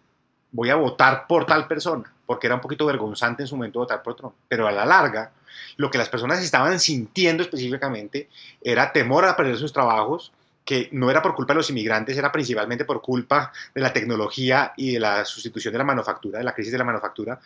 voy 0.51 0.69
a 0.69 0.75
votar 0.75 1.27
por 1.27 1.45
tal 1.45 1.67
persona, 1.67 2.12
porque 2.25 2.47
era 2.47 2.56
un 2.56 2.62
poquito 2.62 2.86
vergonzante 2.86 3.43
en 3.43 3.47
su 3.47 3.56
momento 3.56 3.80
votar 3.80 4.03
por 4.03 4.15
Trump. 4.15 4.34
Pero 4.47 4.67
a 4.67 4.71
la 4.71 4.86
larga, 4.86 5.32
lo 5.77 5.89
que 5.89 5.97
las 5.97 6.10
personas 6.10 6.43
estaban 6.43 6.80
sintiendo 6.80 7.43
específicamente 7.43 8.30
era 8.62 8.91
temor 8.91 9.25
a 9.25 9.36
perder 9.38 9.58
sus 9.58 9.71
trabajos, 9.71 10.34
que 10.65 10.89
no 10.91 11.10
era 11.10 11.21
por 11.21 11.34
culpa 11.34 11.53
de 11.53 11.60
los 11.60 11.69
inmigrantes, 11.69 12.17
era 12.17 12.30
principalmente 12.30 12.84
por 12.84 13.01
culpa 13.01 13.53
de 13.73 13.80
la 13.80 13.93
tecnología 13.93 14.73
y 14.75 14.93
de 14.93 14.99
la 14.99 15.23
sustitución 15.23 15.71
de 15.71 15.77
la 15.77 15.86
manufactura, 15.86 16.39
de 16.39 16.43
la 16.43 16.53
crisis 16.53 16.73
de 16.73 16.77
la 16.77 16.84
manufactura, 16.84 17.39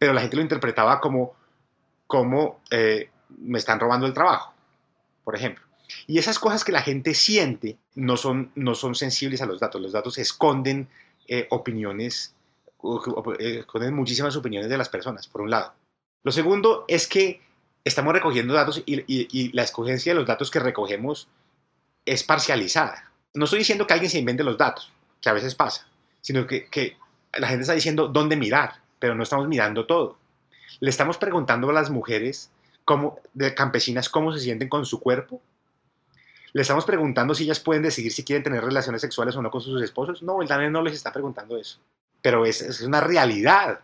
pero 0.00 0.14
la 0.14 0.22
gente 0.22 0.36
lo 0.36 0.42
interpretaba 0.42 0.98
como, 0.98 1.34
como 2.06 2.62
eh, 2.70 3.10
me 3.36 3.58
están 3.58 3.78
robando 3.78 4.06
el 4.06 4.14
trabajo, 4.14 4.54
por 5.22 5.36
ejemplo. 5.36 5.62
Y 6.06 6.18
esas 6.18 6.38
cosas 6.38 6.64
que 6.64 6.72
la 6.72 6.80
gente 6.80 7.12
siente 7.12 7.76
no 7.96 8.16
son, 8.16 8.50
no 8.54 8.74
son 8.74 8.94
sensibles 8.94 9.42
a 9.42 9.46
los 9.46 9.60
datos, 9.60 9.78
los 9.78 9.92
datos 9.92 10.16
esconden 10.16 10.88
eh, 11.28 11.46
opiniones, 11.50 12.34
eh, 13.40 13.64
con 13.66 13.94
muchísimas 13.94 14.34
opiniones 14.36 14.70
de 14.70 14.78
las 14.78 14.88
personas, 14.88 15.28
por 15.28 15.42
un 15.42 15.50
lado. 15.50 15.74
Lo 16.22 16.32
segundo 16.32 16.86
es 16.88 17.06
que 17.06 17.42
estamos 17.84 18.14
recogiendo 18.14 18.54
datos 18.54 18.82
y, 18.86 19.52
la 19.52 19.64
escogencia 19.64 20.14
de 20.14 20.18
los 20.18 20.26
datos 20.26 20.50
que 20.50 20.60
recogemos 20.60 21.28
es 22.06 22.24
parcializada. 22.24 23.12
No 23.34 23.44
estoy 23.44 23.58
diciendo 23.58 23.86
que 23.86 23.92
alguien 23.92 24.10
se 24.10 24.18
invente 24.18 24.44
los 24.44 24.56
datos, 24.56 24.90
que 25.20 25.28
a 25.28 25.34
veces 25.34 25.54
pasa, 25.54 25.86
sino 26.22 26.46
que 26.46 26.96
la 27.34 27.48
gente 27.48 27.62
está 27.62 27.74
diciendo 27.74 28.08
dónde 28.08 28.36
mirar, 28.36 28.80
pero 29.00 29.16
no 29.16 29.24
estamos 29.24 29.48
mirando 29.48 29.86
todo. 29.86 30.16
Le 30.78 30.90
estamos 30.90 31.18
preguntando 31.18 31.68
a 31.70 31.72
las 31.72 31.90
mujeres 31.90 32.52
cómo, 32.84 33.18
de 33.34 33.52
campesinas 33.54 34.08
cómo 34.08 34.32
se 34.32 34.38
sienten 34.38 34.68
con 34.68 34.86
su 34.86 35.00
cuerpo 35.00 35.42
le 36.52 36.62
estamos 36.62 36.84
preguntando 36.84 37.34
si 37.34 37.44
ellas 37.44 37.60
pueden 37.60 37.82
decidir 37.82 38.12
si 38.12 38.24
quieren 38.24 38.42
tener 38.42 38.64
relaciones 38.64 39.00
sexuales 39.00 39.36
o 39.36 39.42
no 39.42 39.50
con 39.50 39.60
sus 39.60 39.82
esposos. 39.82 40.22
No, 40.22 40.42
el 40.42 40.48
DANE 40.48 40.70
no 40.70 40.82
les 40.82 40.94
está 40.94 41.12
preguntando 41.12 41.56
eso. 41.56 41.78
Pero 42.22 42.44
es, 42.44 42.60
es 42.60 42.80
una 42.80 43.00
realidad. 43.00 43.80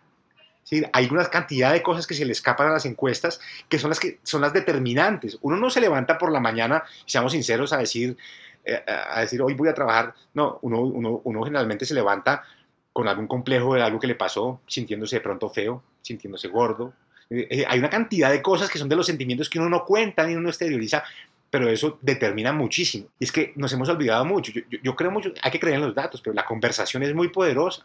¿sí? 0.64 0.82
Hay 0.92 1.08
una 1.10 1.24
cantidad 1.26 1.72
de 1.72 1.82
cosas 1.82 2.06
que 2.06 2.14
se 2.14 2.24
le 2.24 2.32
escapan 2.32 2.68
a 2.68 2.72
las 2.72 2.86
encuestas 2.86 3.40
que 3.68 3.78
son 3.78 3.90
las, 3.90 4.00
que 4.00 4.18
son 4.22 4.40
las 4.40 4.52
determinantes. 4.52 5.38
Uno 5.42 5.56
no 5.56 5.70
se 5.70 5.80
levanta 5.80 6.18
por 6.18 6.32
la 6.32 6.40
mañana, 6.40 6.82
seamos 7.04 7.32
sinceros, 7.32 7.72
a 7.72 7.78
decir, 7.78 8.16
eh, 8.64 8.84
a 8.86 9.20
decir 9.20 9.40
hoy 9.42 9.54
voy 9.54 9.68
a 9.68 9.74
trabajar. 9.74 10.14
No, 10.34 10.58
uno, 10.62 10.80
uno, 10.80 11.20
uno 11.22 11.42
generalmente 11.44 11.86
se 11.86 11.94
levanta 11.94 12.44
con 12.96 13.08
algún 13.08 13.26
complejo 13.26 13.74
de 13.74 13.82
algo 13.82 14.00
que 14.00 14.06
le 14.06 14.14
pasó, 14.14 14.62
sintiéndose 14.66 15.16
de 15.16 15.20
pronto 15.20 15.50
feo, 15.50 15.82
sintiéndose 16.00 16.48
gordo. 16.48 16.94
Eh, 17.28 17.46
eh, 17.50 17.64
hay 17.68 17.78
una 17.78 17.90
cantidad 17.90 18.30
de 18.30 18.40
cosas 18.40 18.70
que 18.70 18.78
son 18.78 18.88
de 18.88 18.96
los 18.96 19.04
sentimientos 19.04 19.50
que 19.50 19.58
uno 19.58 19.68
no 19.68 19.84
cuenta 19.84 20.26
ni 20.26 20.34
uno 20.34 20.48
exterioriza 20.48 21.04
pero 21.50 21.68
eso 21.68 21.98
determina 22.00 22.52
muchísimo. 22.52 23.08
Y 23.18 23.24
es 23.24 23.32
que 23.32 23.52
nos 23.56 23.70
hemos 23.74 23.90
olvidado 23.90 24.24
mucho. 24.24 24.50
Yo, 24.82 24.96
creo 24.96 25.10
mucho, 25.10 25.32
hay 25.42 25.50
que 25.50 25.60
creer 25.60 25.76
en 25.76 25.82
los 25.82 25.94
datos, 25.94 26.22
pero 26.22 26.32
la 26.32 26.46
conversación 26.46 27.02
es 27.02 27.14
muy 27.14 27.28
poderosa. 27.28 27.84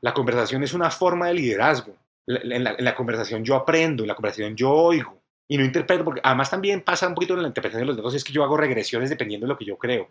La 0.00 0.14
conversación 0.14 0.62
es 0.62 0.72
una 0.72 0.90
forma 0.90 1.26
de 1.28 1.34
liderazgo. 1.34 1.94
En 2.26 2.64
la, 2.64 2.94
conversación 2.94 3.44
yo 3.44 3.56
aprendo, 3.56 4.04
en 4.04 4.08
la 4.08 4.14
conversación 4.14 4.56
yo 4.56 4.72
oigo. 4.72 5.20
y 5.48 5.58
no 5.58 5.64
interpreto, 5.64 6.02
porque 6.02 6.22
además 6.24 6.50
también 6.50 6.80
pasa 6.80 7.06
un 7.06 7.14
poquito 7.14 7.34
en 7.34 7.42
la 7.42 7.48
interpretación 7.48 7.82
de 7.82 7.86
los 7.86 7.96
datos, 7.96 8.14
es 8.14 8.24
que 8.24 8.32
yo 8.32 8.42
hago 8.42 8.56
regresiones 8.56 9.10
dependiendo 9.10 9.46
de 9.46 9.52
lo 9.52 9.58
que 9.58 9.66
yo 9.66 9.76
creo. 9.76 10.08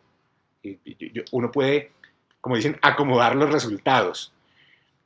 Uno 1.31 1.51
puede, 1.51 1.91
como 2.39 2.55
dicen, 2.55 2.77
acomodar 2.81 3.36
los 3.36 3.51
resultados. 3.51 4.35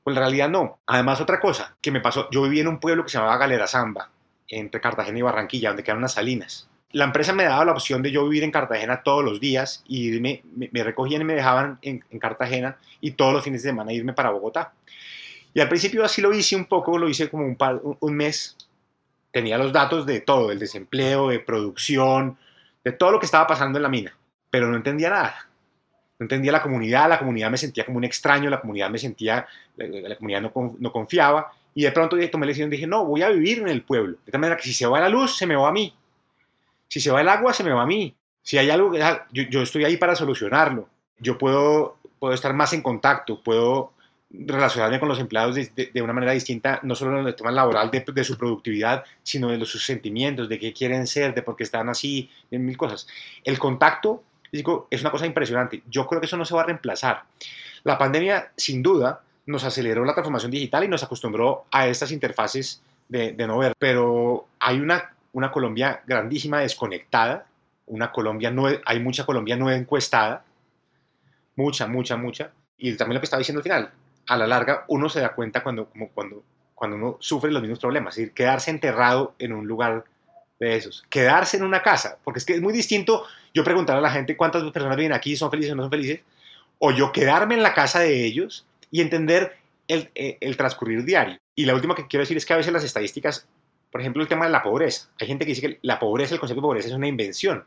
Pues 0.09 0.17
en 0.17 0.23
realidad 0.23 0.49
no. 0.49 0.79
Además, 0.87 1.21
otra 1.21 1.39
cosa 1.39 1.75
que 1.79 1.91
me 1.91 2.01
pasó, 2.01 2.27
yo 2.31 2.41
viví 2.41 2.59
en 2.59 2.67
un 2.67 2.79
pueblo 2.79 3.03
que 3.03 3.11
se 3.11 3.19
llamaba 3.19 3.37
Galera 3.37 3.67
Zamba, 3.67 4.09
entre 4.47 4.81
Cartagena 4.81 5.19
y 5.19 5.21
Barranquilla, 5.21 5.69
donde 5.69 5.83
quedan 5.83 5.99
unas 5.99 6.13
salinas. 6.13 6.67
La 6.93 7.05
empresa 7.05 7.31
me 7.31 7.43
daba 7.43 7.63
la 7.65 7.73
opción 7.73 8.01
de 8.01 8.09
yo 8.09 8.23
vivir 8.23 8.43
en 8.43 8.49
Cartagena 8.49 9.03
todos 9.03 9.23
los 9.23 9.39
días 9.39 9.83
y 9.87 10.19
me, 10.19 10.41
recogían 10.83 11.21
y 11.21 11.25
me 11.25 11.35
dejaban 11.35 11.77
en, 11.83 12.03
en, 12.09 12.17
Cartagena 12.17 12.79
y 12.99 13.11
todos 13.11 13.33
los 13.33 13.43
fines 13.43 13.61
de 13.61 13.69
semana 13.69 13.93
irme 13.93 14.13
para 14.13 14.31
Bogotá. 14.31 14.73
Y 15.53 15.59
al 15.59 15.69
principio 15.69 16.03
así 16.03 16.23
lo 16.23 16.33
hice 16.33 16.55
un 16.55 16.65
poco, 16.65 16.97
lo 16.97 17.07
hice 17.07 17.29
como 17.29 17.45
un, 17.45 17.55
par, 17.55 17.79
un 17.83 18.15
mes. 18.15 18.57
Tenía 19.29 19.59
los 19.59 19.71
datos 19.71 20.07
de 20.07 20.21
todo, 20.21 20.47
del 20.47 20.57
desempleo, 20.57 21.29
de 21.29 21.37
producción, 21.37 22.35
de 22.83 22.93
todo 22.93 23.11
lo 23.11 23.19
que 23.19 23.27
estaba 23.27 23.45
pasando 23.45 23.77
en 23.77 23.83
la 23.83 23.89
mina, 23.89 24.17
pero 24.49 24.67
no 24.71 24.75
entendía 24.75 25.11
nada 25.11 25.48
no 26.19 26.25
entendía 26.25 26.51
la 26.51 26.61
comunidad, 26.61 27.07
la 27.07 27.17
comunidad 27.17 27.49
me 27.49 27.57
sentía 27.57 27.85
como 27.85 27.97
un 27.97 28.03
extraño, 28.03 28.49
la 28.49 28.59
comunidad 28.59 28.89
me 28.89 28.99
sentía, 28.99 29.47
la, 29.77 30.15
comunidad 30.17 30.41
no, 30.41 30.75
no, 30.77 30.91
confiaba, 30.91 31.51
y 31.73 31.83
de 31.83 31.91
pronto 31.91 32.17
tomé 32.29 32.45
la 32.45 32.49
decisión 32.49 32.69
dije, 32.69 32.85
no, 32.85 33.05
voy 33.05 33.21
a 33.21 33.29
vivir 33.29 33.59
en 33.59 33.69
el 33.69 33.83
pueblo, 33.83 34.17
de 34.25 34.31
tal 34.31 34.41
manera 34.41 34.57
que 34.57 34.63
si 34.63 34.73
se 34.73 34.85
va 34.85 34.99
la 34.99 35.07
luz, 35.07 35.37
se 35.37 35.47
me 35.47 35.55
va 35.55 35.69
a 35.69 35.71
mí, 35.71 35.93
si 36.89 36.99
se 36.99 37.09
va 37.09 37.21
el 37.21 37.29
agua, 37.29 37.53
se 37.53 37.63
me 37.63 37.71
va 37.71 37.83
a 37.83 37.85
mí, 37.85 38.13
si 38.43 38.57
hay 38.57 38.69
algo, 38.69 38.93
yo, 39.31 39.43
yo 39.49 39.61
estoy 39.61 39.85
ahí 39.85 39.95
para 39.95 40.13
solucionarlo, 40.13 40.89
yo 41.19 41.37
puedo, 41.37 41.97
puedo 42.19 42.33
estar 42.33 42.53
más 42.53 42.73
en 42.73 42.81
contacto, 42.81 43.41
puedo 43.41 43.93
relacionarme 44.31 44.99
con 44.99 45.09
los 45.09 45.19
empleados 45.19 45.55
de, 45.55 45.91
de, 45.91 46.01
una 46.01 46.13
manera 46.13 46.33
distinta, 46.33 46.79
no 46.83 46.93
solo 46.95 47.19
en 47.19 47.27
el 47.27 47.35
tema 47.35 47.51
laboral 47.51 47.89
de, 47.89 48.05
de, 48.13 48.23
su 48.23 48.37
productividad, 48.37 49.03
sino 49.23 49.49
de 49.49 49.57
los, 49.57 49.69
sus 49.69 49.85
sentimientos, 49.85 50.47
de 50.49 50.59
qué 50.59 50.71
quieren 50.71 51.07
ser, 51.07 51.33
de 51.33 51.41
por 51.41 51.55
qué 51.55 51.63
están 51.63 51.89
así, 51.89 52.29
de 52.51 52.59
mil 52.59 52.77
cosas. 52.77 53.07
El 53.43 53.57
contacto 53.57 54.23
es 54.51 55.01
una 55.01 55.11
cosa 55.11 55.25
impresionante. 55.25 55.83
Yo 55.89 56.07
creo 56.07 56.19
que 56.19 56.27
eso 56.27 56.37
no 56.37 56.45
se 56.45 56.55
va 56.55 56.61
a 56.61 56.65
reemplazar. 56.65 57.23
La 57.83 57.97
pandemia, 57.97 58.51
sin 58.55 58.81
duda, 58.81 59.21
nos 59.45 59.63
aceleró 59.63 60.05
la 60.05 60.13
transformación 60.13 60.51
digital 60.51 60.83
y 60.83 60.87
nos 60.87 61.03
acostumbró 61.03 61.65
a 61.71 61.87
estas 61.87 62.11
interfaces 62.11 62.81
de, 63.07 63.33
no 63.33 63.57
ver. 63.57 63.73
Pero 63.77 64.47
hay 64.59 64.79
una, 64.79 65.13
una 65.33 65.51
Colombia 65.51 66.01
grandísima 66.05 66.59
desconectada, 66.59 67.45
una 67.87 68.11
Colombia 68.11 68.51
no, 68.51 68.67
hay 68.85 68.99
mucha 68.99 69.25
Colombia 69.25 69.55
no 69.55 69.71
encuestada, 69.71 70.43
mucha, 71.55 71.87
mucha, 71.87 72.15
mucha. 72.15 72.51
Y 72.77 72.95
también 72.95 73.15
lo 73.15 73.21
que 73.21 73.25
estaba 73.25 73.39
diciendo 73.39 73.59
al 73.59 73.63
final, 73.63 73.91
a 74.27 74.37
la 74.37 74.47
larga 74.47 74.85
uno 74.87 75.09
se 75.09 75.19
da 75.19 75.33
cuenta 75.33 75.63
cuando, 75.63 75.89
como 75.89 76.09
cuando, 76.09 76.43
cuando 76.75 76.95
uno 76.95 77.17
sufre 77.19 77.51
los 77.51 77.61
mismos 77.61 77.79
problemas, 77.79 78.13
es 78.13 78.17
decir, 78.17 78.33
quedarse 78.33 78.71
enterrado 78.71 79.33
en 79.39 79.53
un 79.53 79.67
lugar 79.67 80.05
de 80.59 80.75
esos, 80.75 81.03
quedarse 81.09 81.57
en 81.57 81.63
una 81.63 81.81
casa, 81.81 82.17
porque 82.23 82.39
es 82.39 82.45
que 82.45 82.53
es 82.53 82.61
muy 82.61 82.73
distinto 82.73 83.25
yo 83.53 83.63
preguntar 83.63 83.97
a 83.97 84.01
la 84.01 84.11
gente 84.11 84.35
cuántas 84.35 84.63
personas 84.71 84.97
vienen 84.97 85.15
aquí, 85.15 85.35
son 85.35 85.49
felices 85.49 85.71
o 85.71 85.75
no 85.75 85.83
son 85.83 85.91
felices, 85.91 86.21
o 86.79 86.91
yo 86.91 87.11
quedarme 87.11 87.55
en 87.55 87.63
la 87.63 87.73
casa 87.73 87.99
de 87.99 88.25
ellos 88.25 88.65
y 88.91 89.01
entender 89.01 89.57
el, 89.87 90.11
eh, 90.15 90.37
el, 90.41 90.57
transcurrir 90.57 91.03
diario. 91.03 91.37
Y 91.55 91.65
la 91.65 91.73
última 91.73 91.95
que 91.95 92.07
quiero 92.07 92.21
decir 92.21 92.37
es 92.37 92.45
que 92.45 92.53
a 92.53 92.57
veces 92.57 92.73
las 92.73 92.83
estadísticas, 92.83 93.47
por 93.91 94.01
ejemplo, 94.01 94.21
el 94.21 94.27
tema 94.27 94.45
de 94.45 94.51
la 94.51 94.61
pobreza. 94.61 95.09
Hay 95.19 95.27
gente 95.27 95.45
que 95.45 95.51
dice 95.51 95.61
que 95.61 95.79
la 95.81 95.99
pobreza, 95.99 96.33
el 96.33 96.39
concepto 96.39 96.61
de 96.61 96.67
pobreza 96.67 96.87
es 96.89 96.93
una 96.93 97.07
invención, 97.07 97.65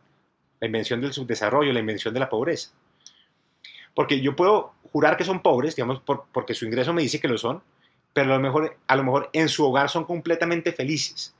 la 0.60 0.66
invención 0.66 1.00
del 1.00 1.12
subdesarrollo, 1.12 1.72
la 1.72 1.80
invención 1.80 2.14
de 2.14 2.20
la 2.20 2.28
pobreza. 2.28 2.70
Porque 3.94 4.20
yo 4.20 4.36
puedo 4.36 4.72
jurar 4.92 5.16
que 5.16 5.24
son 5.24 5.42
pobres, 5.42 5.76
digamos, 5.76 6.02
porque 6.32 6.54
su 6.54 6.64
ingreso 6.64 6.92
me 6.92 7.02
dice 7.02 7.20
que 7.20 7.28
lo 7.28 7.36
son, 7.36 7.62
pero 8.12 8.32
a 8.32 8.36
lo 8.36 8.42
mejor, 8.42 8.76
a 8.86 8.96
lo 8.96 9.04
mejor 9.04 9.30
en 9.32 9.48
su 9.48 9.66
hogar 9.66 9.88
son 9.88 10.04
completamente 10.04 10.72
felices. 10.72 11.34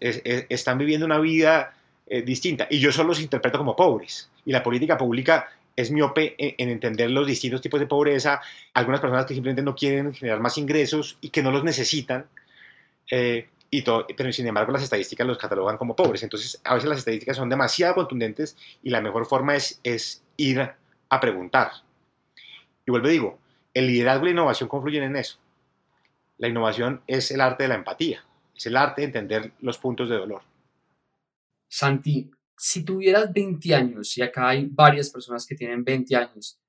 Están 0.00 0.78
viviendo 0.78 1.06
una 1.06 1.18
vida 1.18 1.74
eh, 2.06 2.22
distinta. 2.22 2.66
Y 2.70 2.80
yo 2.80 2.92
solo 2.92 3.08
los 3.10 3.20
interpreto 3.20 3.58
como 3.58 3.76
pobres. 3.76 4.30
Y 4.44 4.52
la 4.52 4.62
política 4.62 4.98
pública 4.98 5.48
es 5.76 5.90
miope 5.90 6.34
en, 6.38 6.68
entender 6.68 7.10
los 7.10 7.26
distintos 7.26 7.60
tipos 7.60 7.78
de 7.78 7.86
pobreza. 7.86 8.40
Algunas 8.74 9.00
personas 9.00 9.26
que 9.26 9.34
simplemente 9.34 9.62
no 9.62 9.74
quieren 9.74 10.12
generar 10.12 10.40
más 10.40 10.58
ingresos 10.58 11.18
y 11.20 11.30
que 11.30 11.42
no 11.42 11.50
los 11.52 11.64
necesitan. 11.64 12.26
Eh, 13.10 13.48
y 13.70 13.82
todo, 13.82 14.04
pero 14.16 14.32
sin 14.32 14.48
embargo 14.48 14.72
las 14.72 14.82
estadísticas 14.82 15.26
los 15.26 15.38
catalogan 15.38 15.76
como 15.76 15.94
pobres. 15.94 16.22
Entonces 16.24 16.60
a 16.64 16.74
veces 16.74 16.88
las 16.88 16.98
estadísticas 16.98 17.36
son 17.36 17.48
demasiado 17.48 17.94
contundentes 17.94 18.56
y 18.82 18.90
la 18.90 19.00
mejor 19.00 19.26
forma 19.26 19.54
es, 19.54 19.80
es 19.84 20.24
ir 20.36 20.68
a 21.08 21.20
preguntar. 21.20 21.70
Y 22.84 22.90
vuelvo 22.90 23.06
a 23.06 23.10
digo, 23.10 23.38
el 23.72 23.86
liderazgo 23.86 24.24
y 24.24 24.30
la 24.30 24.32
innovación 24.32 24.68
confluyen 24.68 25.04
en 25.04 25.16
eso. 25.16 25.38
La 26.38 26.48
innovación 26.48 27.02
es 27.06 27.30
el 27.30 27.40
arte 27.40 27.64
de 27.64 27.68
la 27.68 27.76
empatía, 27.76 28.24
es 28.60 28.66
el 28.66 28.76
arte 28.76 29.00
de 29.00 29.06
entender 29.06 29.52
los 29.60 29.78
puntos 29.78 30.10
de 30.10 30.16
dolor. 30.16 30.42
Santi, 31.66 32.30
si 32.54 32.84
tuvieras 32.84 33.32
20 33.32 33.74
años, 33.74 34.18
y 34.18 34.22
acá 34.22 34.50
hay 34.50 34.66
varias 34.66 35.08
personas 35.08 35.46
que 35.46 35.54
tienen 35.54 35.82
20 35.82 36.14
años, 36.14 36.60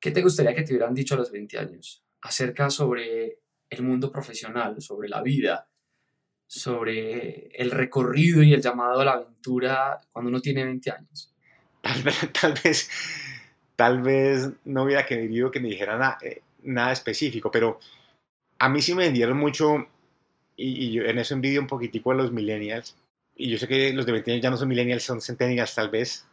¿qué 0.00 0.10
te 0.10 0.20
gustaría 0.20 0.52
que 0.52 0.62
te 0.62 0.72
hubieran 0.72 0.94
dicho 0.94 1.14
a 1.14 1.18
los 1.18 1.30
20 1.30 1.58
años 1.58 2.04
acerca 2.22 2.70
sobre 2.70 3.38
el 3.70 3.82
mundo 3.84 4.10
profesional, 4.10 4.82
sobre 4.82 5.08
la 5.08 5.22
vida, 5.22 5.68
sobre 6.44 7.50
el 7.54 7.70
recorrido 7.70 8.42
y 8.42 8.52
el 8.52 8.60
llamado 8.60 8.98
a 8.98 9.04
la 9.04 9.12
aventura 9.12 10.00
cuando 10.10 10.30
uno 10.30 10.40
tiene 10.40 10.64
20 10.64 10.90
años? 10.90 11.32
Tal 11.82 12.02
vez, 12.02 12.32
tal 12.40 12.54
vez, 12.64 12.90
tal 13.76 14.02
vez 14.02 14.50
no 14.64 14.82
hubiera 14.82 15.06
querido 15.06 15.52
que 15.52 15.60
me 15.60 15.68
dijeran 15.68 16.16
eh, 16.22 16.42
nada, 16.64 16.90
específico, 16.90 17.48
pero 17.52 17.78
a 18.58 18.68
mí 18.68 18.82
sí 18.82 18.92
me 18.92 19.04
vendieron 19.04 19.36
mucho, 19.36 19.86
y, 20.56 20.86
y 20.86 20.92
yo 20.92 21.04
en 21.04 21.18
eso 21.18 21.34
envidio 21.34 21.60
un 21.60 21.66
poquitico 21.66 22.12
a 22.12 22.14
los 22.14 22.32
millennials, 22.32 22.96
y 23.36 23.50
yo 23.50 23.58
sé 23.58 23.68
que 23.68 23.92
los 23.92 24.06
de 24.06 24.12
20 24.12 24.32
años 24.32 24.42
ya 24.42 24.50
no 24.50 24.56
son 24.56 24.68
millennials, 24.68 25.04
son 25.04 25.20
centennials 25.20 25.74
tal 25.74 25.90
vez. 25.90 26.26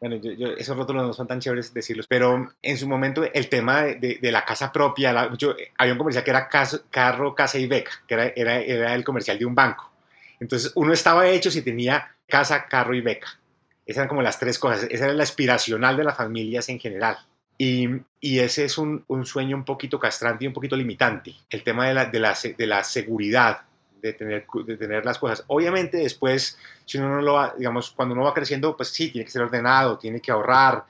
Bueno, 0.00 0.18
esos 0.56 0.76
rótulos 0.76 1.06
no 1.06 1.12
son 1.12 1.26
tan 1.26 1.40
chéveres 1.40 1.74
decirlos, 1.74 2.06
pero 2.06 2.52
en 2.62 2.78
su 2.78 2.88
momento 2.88 3.22
el 3.22 3.48
tema 3.48 3.82
de, 3.82 4.18
de, 4.20 4.32
la 4.32 4.44
casa 4.46 4.72
propia, 4.72 5.12
la, 5.12 5.36
yo, 5.36 5.54
había 5.76 5.92
un 5.92 5.98
comercial 5.98 6.24
que 6.24 6.30
era 6.30 6.48
carro, 6.48 7.34
casa 7.34 7.58
y 7.58 7.66
beca, 7.66 7.90
que 8.08 8.14
era, 8.14 8.26
era, 8.34 8.60
era, 8.60 8.94
el 8.94 9.04
comercial 9.04 9.38
de 9.38 9.44
un 9.44 9.54
banco. 9.54 9.92
Entonces 10.40 10.72
uno 10.74 10.94
estaba 10.94 11.28
hecho 11.28 11.50
si 11.50 11.60
tenía 11.60 12.16
casa, 12.26 12.66
carro 12.66 12.94
y 12.94 13.02
beca. 13.02 13.38
Esas 13.84 13.98
eran 13.98 14.08
como 14.08 14.22
las 14.22 14.38
tres 14.38 14.58
cosas, 14.58 14.84
esa 14.90 15.04
era 15.04 15.12
la 15.12 15.22
aspiracional 15.22 15.96
de 15.98 16.04
las 16.04 16.16
familias 16.16 16.68
en 16.70 16.80
general. 16.80 17.18
Y, 17.62 17.86
y 18.20 18.38
ese 18.38 18.64
es 18.64 18.78
un, 18.78 19.04
un, 19.08 19.26
sueño 19.26 19.54
un 19.54 19.66
poquito 19.66 20.00
castrante 20.00 20.44
y 20.44 20.48
un 20.48 20.54
poquito 20.54 20.76
limitante. 20.76 21.34
El 21.50 21.62
tema 21.62 21.86
de 21.86 21.92
la, 21.92 22.06
de 22.06 22.18
la, 22.18 22.34
de 22.56 22.66
la 22.66 22.82
seguridad, 22.82 23.60
de 24.00 24.14
tener, 24.14 24.46
de 24.64 24.78
tener 24.78 25.04
las 25.04 25.18
cosas. 25.18 25.44
Obviamente 25.48 25.98
después, 25.98 26.58
si 26.86 26.96
uno 26.96 27.16
no 27.16 27.20
lo 27.20 27.34
va, 27.34 27.54
digamos, 27.58 27.90
cuando 27.90 28.14
uno 28.14 28.24
va 28.24 28.32
creciendo, 28.32 28.74
pues 28.74 28.88
sí, 28.88 29.10
tiene 29.10 29.26
que 29.26 29.30
ser 29.30 29.42
ordenado, 29.42 29.98
tiene 29.98 30.22
que 30.22 30.30
ahorrar, 30.30 30.86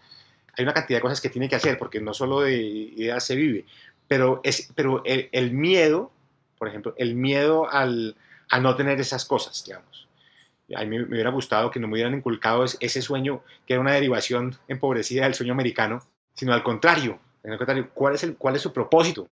hay 0.56 0.62
una 0.62 0.72
cantidad 0.72 0.98
de 0.98 1.02
cosas 1.02 1.20
que 1.20 1.28
tiene 1.28 1.48
que 1.48 1.56
hacer, 1.56 1.76
porque 1.76 2.00
no 2.00 2.14
solo 2.14 2.42
de 2.42 2.58
ideas 2.58 3.24
se 3.24 3.34
vive, 3.34 3.64
pero, 4.06 4.40
es, 4.44 4.70
pero 4.76 5.02
el, 5.04 5.50
miedo, 5.50 6.12
por 6.56 6.68
ejemplo, 6.68 6.94
el 6.98 7.16
miedo 7.16 7.68
al, 7.68 8.14
a 8.48 8.60
no 8.60 8.76
tener 8.76 9.00
esas 9.00 9.24
cosas, 9.24 9.64
digamos. 9.66 10.06
A 10.76 10.84
mí 10.84 11.00
me, 11.00 11.02
hubiera 11.02 11.30
gustado 11.30 11.72
que 11.72 11.80
no 11.80 11.88
me 11.88 11.94
hubieran 11.94 12.14
inculcado 12.14 12.64
ese 12.64 13.02
sueño, 13.02 13.42
que 13.66 13.72
era 13.72 13.80
una 13.80 13.94
derivación 13.94 14.56
empobrecida 14.68 15.24
del 15.24 15.34
sueño 15.34 15.52
americano, 15.52 16.04
sino 16.34 16.52
al 16.52 16.62
contrario, 16.62 17.18
al 17.44 17.58
contrario 17.58 17.90
¿cuál, 17.92 18.14
es 18.14 18.22
el, 18.24 18.36
cuál 18.36 18.56
es 18.56 18.62
su 18.62 18.72
propósito? 18.72 19.28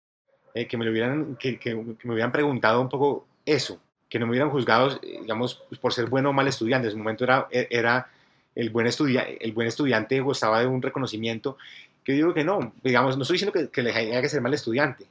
Eh, 0.55 0.67
que, 0.67 0.77
me 0.77 0.85
lo 0.85 0.91
hubieran, 0.91 1.37
que, 1.37 1.59
que, 1.59 1.71
que 1.71 2.09
me 2.09 2.13
hubieran 2.13 2.33
preguntado 2.33 2.81
un 2.81 2.89
poco 2.89 3.27
eso, 3.47 3.81
que 4.09 4.19
no 4.19 4.27
me 4.27 4.33
hubieran 4.33 4.51
juzgado, 4.51 4.99
digamos, 5.01 5.63
pues, 5.69 5.81
por 5.81 5.95
ser 5.95 6.07
bueno 6.07 6.31
o 6.31 6.33
mal 6.33 6.47
estudiante. 6.47 6.87
En 6.87 6.91
ese 6.91 6.99
momento 6.99 7.25
era, 7.25 7.49
e, 7.51 7.69
era 7.71 8.09
el, 8.55 8.71
buen 8.71 8.87
el 8.87 9.53
buen 9.53 9.67
estudiante 9.67 10.21
gozaba 10.21 10.61
de 10.61 10.67
un 10.67 10.83
reconocimiento, 10.83 11.57
que 12.05 12.13
digo 12.13 12.35
que 12.35 12.45
no, 12.45 12.75
digamos, 12.83 13.17
no 13.17 13.23
estoy 13.23 13.37
diciendo 13.37 13.53
que, 13.53 13.71
que 13.71 13.83
le 13.83 13.93
haya 13.93 14.21
que 14.21 14.29
ser 14.29 14.43
mal 14.43 14.53
estudiante, 14.53 15.07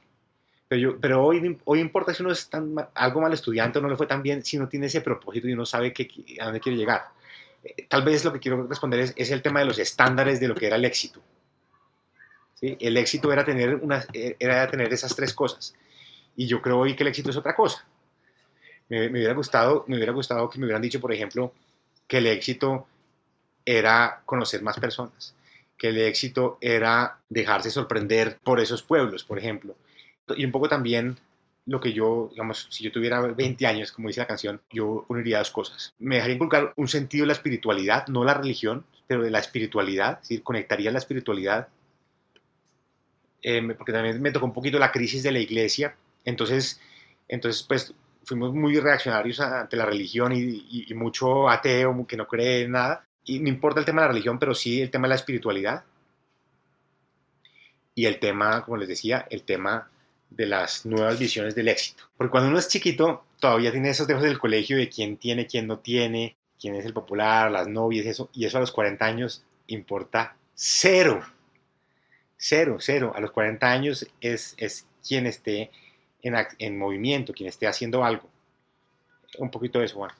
pero, 0.72 0.80
yo, 0.80 0.98
pero 0.98 1.22
hoy, 1.22 1.58
hoy 1.64 1.80
importa 1.80 2.14
si 2.14 2.22
uno 2.22 2.32
es 2.32 2.48
tan, 2.48 2.74
algo 2.94 3.20
mal 3.20 3.32
estudiante 3.34 3.78
o 3.78 3.82
no 3.82 3.90
le 3.90 3.96
fue 3.96 4.06
tan 4.06 4.22
bien, 4.22 4.42
si 4.42 4.56
no 4.56 4.68
tiene 4.68 4.86
ese 4.86 5.02
propósito 5.02 5.46
y 5.46 5.52
uno 5.52 5.66
sabe 5.66 5.92
que, 5.92 6.08
a 6.40 6.44
dónde 6.44 6.60
quiere 6.60 6.78
llegar. 6.78 7.02
Eh, 7.62 7.86
tal 7.88 8.02
vez 8.02 8.24
lo 8.24 8.32
que 8.32 8.40
quiero 8.40 8.66
responder 8.66 9.00
es, 9.00 9.12
es, 9.14 9.30
el 9.32 9.42
tema 9.42 9.60
de 9.60 9.66
los 9.66 9.78
estándares 9.78 10.40
de 10.40 10.48
lo 10.48 10.54
que 10.54 10.68
era 10.68 10.76
el 10.76 10.84
éxito. 10.86 11.20
El 12.62 12.96
éxito 12.96 13.32
era 13.32 13.44
tener, 13.44 13.74
una, 13.74 14.06
era 14.12 14.70
tener 14.70 14.92
esas 14.92 15.14
tres 15.14 15.34
cosas. 15.34 15.74
Y 16.36 16.46
yo 16.46 16.62
creo 16.62 16.78
hoy 16.78 16.96
que 16.96 17.02
el 17.02 17.08
éxito 17.08 17.30
es 17.30 17.36
otra 17.36 17.54
cosa 17.54 17.84
me, 19.00 19.10
hubiera 19.10 19.34
gustado, 19.34 19.84
me 19.88 19.96
hubiera 19.96 20.12
gustado 20.12 20.50
que 20.50 20.58
me 20.58 20.66
hubieran 20.66 20.82
dicho, 20.82 21.00
por 21.00 21.12
ejemplo, 21.12 21.52
que 22.06 22.18
el 22.18 22.26
éxito 22.26 22.86
era 23.64 24.22
conocer 24.26 24.62
más 24.62 24.78
personas, 24.78 25.34
que 25.78 25.88
el 25.88 25.98
éxito 25.98 26.58
era 26.60 27.18
dejarse 27.28 27.70
sorprender 27.70 28.38
por 28.42 28.60
esos 28.60 28.82
pueblos, 28.82 29.24
por 29.24 29.38
ejemplo. 29.38 29.76
Y 30.36 30.44
un 30.44 30.52
poco 30.52 30.68
también 30.68 31.16
lo 31.66 31.80
que 31.80 31.92
yo, 31.92 32.28
digamos, 32.30 32.66
si 32.70 32.84
yo 32.84 32.92
tuviera 32.92 33.20
20 33.20 33.66
años, 33.66 33.92
como 33.92 34.08
dice 34.08 34.20
la 34.20 34.26
canción, 34.26 34.60
yo 34.70 35.06
uniría 35.08 35.38
dos 35.38 35.50
cosas. 35.50 35.94
Me 35.98 36.16
dejaría 36.16 36.34
inculcar 36.34 36.72
un 36.76 36.88
sentido 36.88 37.22
de 37.22 37.28
la 37.28 37.32
espiritualidad, 37.34 38.08
no 38.08 38.24
la 38.24 38.34
religión, 38.34 38.84
pero 39.06 39.22
de 39.22 39.30
la 39.30 39.38
espiritualidad, 39.38 40.14
es 40.14 40.28
decir, 40.28 40.42
conectaría 40.42 40.90
la 40.90 40.98
espiritualidad, 40.98 41.68
eh, 43.42 43.74
porque 43.76 43.92
también 43.92 44.20
me 44.22 44.30
tocó 44.30 44.46
un 44.46 44.52
poquito 44.52 44.78
la 44.78 44.92
crisis 44.92 45.22
de 45.22 45.32
la 45.32 45.40
iglesia, 45.40 45.96
entonces, 46.24 46.80
entonces 47.28 47.62
pues 47.64 47.94
fuimos 48.24 48.54
muy 48.54 48.78
reaccionarios 48.78 49.40
ante 49.40 49.76
la 49.76 49.86
religión 49.86 50.32
y, 50.32 50.86
y, 50.88 50.94
mucho 50.94 51.48
ateo 51.48 52.06
que 52.06 52.16
no 52.16 52.26
cree 52.26 52.62
en 52.62 52.72
nada. 52.72 53.06
Y 53.24 53.40
no 53.40 53.48
importa 53.48 53.80
el 53.80 53.86
tema 53.86 54.02
de 54.02 54.08
la 54.08 54.12
religión, 54.12 54.38
pero 54.38 54.54
sí 54.54 54.80
el 54.80 54.90
tema 54.90 55.06
de 55.06 55.10
la 55.10 55.14
espiritualidad. 55.16 55.84
Y 57.94 58.06
el 58.06 58.18
tema, 58.18 58.64
como 58.64 58.76
les 58.78 58.88
decía, 58.88 59.26
el 59.30 59.42
tema 59.42 59.90
de 60.30 60.46
las 60.46 60.86
nuevas 60.86 61.18
visiones 61.18 61.54
del 61.54 61.68
éxito. 61.68 62.04
Porque 62.16 62.30
cuando 62.30 62.48
uno 62.48 62.58
es 62.58 62.68
chiquito, 62.68 63.24
todavía 63.38 63.70
tiene 63.70 63.90
esos 63.90 64.06
temas 64.06 64.22
del 64.22 64.38
colegio 64.38 64.76
de 64.76 64.88
quién 64.88 65.16
tiene, 65.16 65.46
quién 65.46 65.66
no 65.66 65.78
tiene, 65.78 66.36
quién 66.58 66.74
es 66.74 66.86
el 66.86 66.94
popular, 66.94 67.50
las 67.50 67.68
novias, 67.68 68.06
eso. 68.06 68.30
Y 68.32 68.46
eso 68.46 68.56
a 68.58 68.60
los 68.60 68.72
40 68.72 69.04
años 69.04 69.44
importa 69.66 70.36
cero. 70.54 71.22
Cero, 72.44 72.78
cero. 72.80 73.12
A 73.14 73.20
los 73.20 73.30
40 73.30 73.70
años 73.70 74.04
es, 74.20 74.54
es 74.56 74.84
quien 75.06 75.26
esté 75.26 75.70
en, 76.22 76.34
en 76.58 76.76
movimiento, 76.76 77.32
quien 77.32 77.48
esté 77.48 77.68
haciendo 77.68 78.02
algo. 78.02 78.28
Un 79.38 79.48
poquito 79.48 79.78
de 79.78 79.84
eso, 79.84 79.94
Juan. 79.94 80.10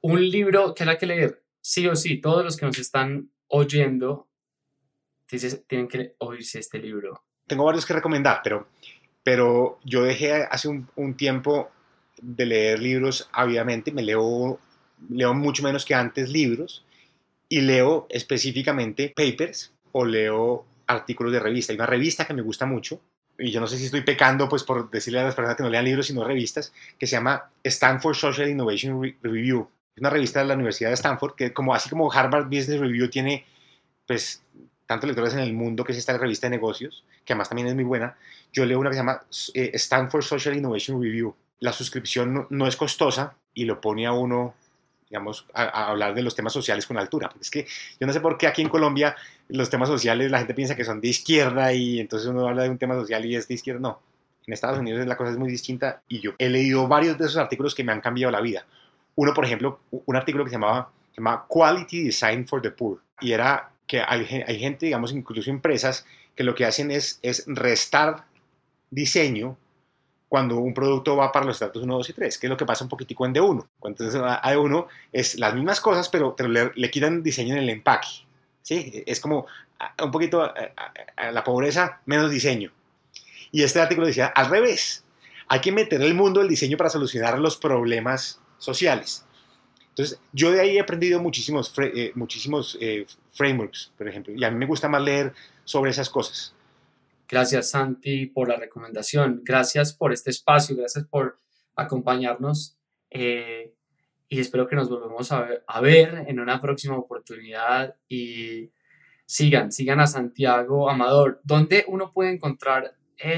Un 0.00 0.26
libro 0.26 0.74
que 0.74 0.84
hay 0.84 0.96
que 0.96 1.04
leer, 1.04 1.42
sí 1.60 1.86
o 1.86 1.96
sí, 1.96 2.16
todos 2.16 2.42
los 2.42 2.56
que 2.56 2.64
nos 2.64 2.78
están 2.78 3.28
oyendo 3.48 4.26
tienen 5.66 5.86
que 5.86 6.14
oírse 6.16 6.60
este 6.60 6.78
libro. 6.78 7.22
Tengo 7.46 7.64
varios 7.64 7.84
que 7.84 7.92
recomendar, 7.92 8.40
pero, 8.42 8.66
pero 9.22 9.78
yo 9.84 10.02
dejé 10.02 10.32
hace 10.32 10.68
un, 10.68 10.88
un 10.96 11.14
tiempo 11.14 11.70
de 12.22 12.46
leer 12.46 12.78
libros 12.78 13.28
ávidamente, 13.32 13.92
me 13.92 14.02
leo, 14.02 14.58
leo 15.10 15.34
mucho 15.34 15.62
menos 15.62 15.84
que 15.84 15.94
antes 15.94 16.30
libros 16.30 16.86
y 17.50 17.60
leo 17.60 18.06
específicamente 18.08 19.12
papers 19.14 19.74
o 19.92 20.06
leo 20.06 20.64
artículos 20.86 21.32
de 21.32 21.40
revista. 21.40 21.72
Hay 21.72 21.78
una 21.78 21.86
revista 21.86 22.26
que 22.26 22.34
me 22.34 22.42
gusta 22.42 22.66
mucho, 22.66 23.00
y 23.38 23.50
yo 23.50 23.60
no 23.60 23.66
sé 23.66 23.78
si 23.78 23.86
estoy 23.86 24.02
pecando 24.02 24.48
pues 24.48 24.62
por 24.62 24.90
decirle 24.90 25.20
a 25.20 25.24
las 25.24 25.34
personas 25.34 25.56
que 25.56 25.62
no 25.62 25.70
lean 25.70 25.84
libros 25.84 26.06
sino 26.06 26.24
revistas, 26.24 26.72
que 26.98 27.06
se 27.06 27.16
llama 27.16 27.50
Stanford 27.62 28.14
Social 28.14 28.48
Innovation 28.48 29.16
Review. 29.22 29.68
Es 29.94 30.00
una 30.00 30.10
revista 30.10 30.40
de 30.40 30.46
la 30.46 30.54
Universidad 30.54 30.90
de 30.90 30.94
Stanford 30.94 31.34
que 31.34 31.52
como 31.52 31.74
así 31.74 31.88
como 31.88 32.12
Harvard 32.12 32.46
Business 32.46 32.80
Review 32.80 33.08
tiene 33.08 33.44
pues 34.06 34.42
tantos 34.86 35.08
lectores 35.08 35.34
en 35.34 35.40
el 35.40 35.52
mundo 35.52 35.84
que 35.84 35.92
es 35.92 35.98
esta 35.98 36.16
revista 36.16 36.46
de 36.46 36.52
negocios, 36.52 37.04
que 37.24 37.32
además 37.32 37.48
también 37.48 37.68
es 37.68 37.74
muy 37.74 37.84
buena. 37.84 38.16
Yo 38.52 38.64
leo 38.66 38.78
una 38.78 38.90
que 38.90 38.94
se 38.94 39.00
llama 39.00 39.22
eh, 39.54 39.70
Stanford 39.74 40.22
Social 40.22 40.56
Innovation 40.56 41.02
Review. 41.02 41.34
La 41.60 41.72
suscripción 41.72 42.46
no, 42.50 42.66
es 42.66 42.76
costosa 42.76 43.36
y 43.54 43.64
lo 43.64 43.80
pone 43.80 44.06
a 44.06 44.12
uno 44.12 44.54
digamos, 45.14 45.46
a, 45.54 45.90
hablar 45.90 46.12
de 46.12 46.22
los 46.22 46.34
temas 46.34 46.52
sociales 46.52 46.88
con 46.88 46.98
altura. 46.98 47.30
Es 47.40 47.48
que 47.48 47.68
yo 48.00 48.06
no 48.06 48.12
sé 48.12 48.18
por 48.18 48.36
qué 48.36 48.48
aquí 48.48 48.62
en 48.62 48.68
Colombia 48.68 49.14
los 49.48 49.70
temas 49.70 49.88
sociales 49.88 50.28
la 50.28 50.38
gente 50.38 50.54
piensa 50.54 50.74
que 50.74 50.82
son 50.82 51.00
de 51.00 51.06
izquierda 51.06 51.72
y 51.72 52.00
entonces 52.00 52.28
uno 52.28 52.48
habla 52.48 52.64
de 52.64 52.70
un 52.70 52.78
tema 52.78 52.96
social 52.96 53.24
y 53.24 53.36
es 53.36 53.46
de 53.46 53.54
izquierda. 53.54 53.80
No, 53.80 54.00
en 54.44 54.52
Estados 54.52 54.80
Unidos 54.80 55.06
la 55.06 55.16
cosa 55.16 55.30
es 55.30 55.36
muy 55.36 55.48
distinta 55.48 56.02
y 56.08 56.18
yo 56.18 56.32
he 56.36 56.48
leído 56.48 56.88
varios 56.88 57.16
de 57.16 57.26
esos 57.26 57.36
artículos 57.36 57.76
que 57.76 57.84
me 57.84 57.92
han 57.92 58.00
cambiado 58.00 58.32
la 58.32 58.40
vida. 58.40 58.66
Uno, 59.14 59.32
por 59.32 59.44
ejemplo, 59.44 59.78
un 59.92 60.16
artículo 60.16 60.42
que 60.42 60.50
se 60.50 60.56
llamaba, 60.56 60.90
se 61.12 61.18
llamaba 61.18 61.46
Quality 61.48 62.02
Design 62.02 62.48
for 62.48 62.60
the 62.60 62.72
Poor 62.72 63.00
y 63.20 63.30
era 63.30 63.70
que 63.86 64.00
hay, 64.00 64.42
hay, 64.48 64.58
gente, 64.58 64.86
digamos, 64.86 65.12
incluso 65.12 65.48
empresas, 65.48 66.04
que 66.34 66.42
lo 66.42 66.56
que 66.56 66.64
hacen 66.64 66.90
es, 66.90 67.20
es 67.22 67.44
restar 67.46 68.24
diseño 68.90 69.56
cuando 70.34 70.56
un 70.56 70.74
producto 70.74 71.14
va 71.14 71.30
para 71.30 71.46
los 71.46 71.54
estratos 71.54 71.84
1, 71.84 71.94
2 71.94 72.10
y 72.10 72.12
3, 72.12 72.38
que 72.38 72.46
es 72.48 72.50
lo 72.50 72.56
que 72.56 72.66
pasa 72.66 72.82
un 72.82 72.90
poquitico 72.90 73.24
en 73.24 73.32
D1. 73.32 73.68
Entonces, 73.84 74.20
a 74.20 74.58
1 74.58 74.88
es 75.12 75.38
las 75.38 75.54
mismas 75.54 75.80
cosas, 75.80 76.08
pero, 76.08 76.34
pero 76.34 76.48
le, 76.48 76.72
le, 76.74 76.90
quitan 76.90 77.22
diseño 77.22 77.54
en 77.54 77.60
el 77.60 77.70
empaque. 77.70 78.08
¿sí? 78.60 79.04
Es 79.06 79.20
como 79.20 79.46
un 80.02 80.10
poquito 80.10 80.42
a, 80.42 81.30
la 81.30 81.44
pobreza, 81.44 82.00
menos 82.06 82.32
diseño. 82.32 82.72
Y 83.52 83.62
este 83.62 83.80
artículo 83.80 84.08
decía, 84.08 84.26
al 84.26 84.50
revés, 84.50 85.04
hay 85.46 85.60
que 85.60 85.70
meter 85.70 86.02
el 86.02 86.14
mundo 86.14 86.40
del 86.40 86.48
diseño 86.48 86.76
para 86.76 86.90
solucionar 86.90 87.38
los 87.38 87.56
problemas 87.56 88.40
sociales. 88.58 89.24
Entonces, 89.90 90.18
yo 90.32 90.50
de 90.50 90.62
ahí 90.62 90.78
he 90.78 90.80
aprendido 90.80 91.20
muchísimos, 91.20 91.72
eh, 91.78 92.10
muchísimos 92.16 92.76
eh, 92.80 93.06
frameworks, 93.34 93.92
por 93.96 94.08
ejemplo, 94.08 94.34
y 94.34 94.42
a 94.42 94.50
mí 94.50 94.58
me 94.58 94.66
gusta 94.66 94.88
más 94.88 95.00
leer 95.00 95.32
sobre 95.64 95.92
esas 95.92 96.10
cosas. 96.10 96.54
Gracias, 97.28 97.70
Santi, 97.70 98.26
por 98.26 98.48
la 98.48 98.56
recomendación. 98.56 99.40
Gracias 99.44 99.94
por 99.94 100.12
este 100.12 100.30
espacio, 100.30 100.76
gracias 100.76 101.06
por 101.06 101.38
acompañarnos. 101.74 102.78
Eh, 103.10 103.74
y 104.28 104.40
espero 104.40 104.66
que 104.66 104.76
nos 104.76 104.88
volvamos 104.88 105.30
a 105.32 105.80
ver, 105.80 106.24
en 106.26 106.40
una 106.40 106.60
próxima 106.60 106.96
oportunidad. 106.98 107.96
Y 108.08 108.72
sigan, 109.26 109.72
sigan 109.72 110.00
a 110.00 110.06
Santiago 110.06 110.90
Amador. 110.90 111.40
¿Dónde 111.44 111.84
uno 111.88 112.12
puede 112.12 112.32
encontrar 112.32 112.94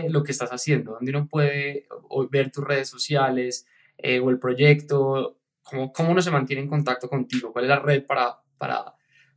lo 0.08 0.22
que 0.22 0.32
estás 0.32 0.50
haciendo? 0.50 0.92
¿Dónde 0.92 1.10
uno 1.10 1.28
puede 1.28 1.86
ver 2.30 2.50
tus 2.50 2.64
redes 2.64 2.88
sociales 2.88 3.66
o 3.98 4.30
el 4.30 4.38
proyecto? 4.38 5.38
¿Cómo, 5.62 5.92
¿Cómo 5.92 6.10
uno 6.10 6.22
se 6.22 6.30
mantiene 6.30 6.62
en 6.62 6.68
contacto 6.68 7.08
contigo? 7.08 7.52
¿Cuál 7.52 7.66
es 7.66 7.68
la 7.68 7.80
red 7.80 8.04
para, 8.04 8.40
para 8.58 8.94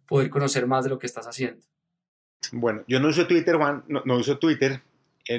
poder 0.07 0.29
conocer 0.29 0.65
más 0.65 0.85
de 0.85 0.91
lo 0.91 0.99
que 0.99 1.07
estás 1.07 1.27
haciendo? 1.27 1.65
Bueno, 2.51 2.83
yo 2.87 2.99
no 2.99 3.09
uso 3.09 3.27
Twitter, 3.27 3.55
Juan, 3.55 3.83
no, 3.87 4.15
uso 4.15 4.37
Twitter, 4.37 4.81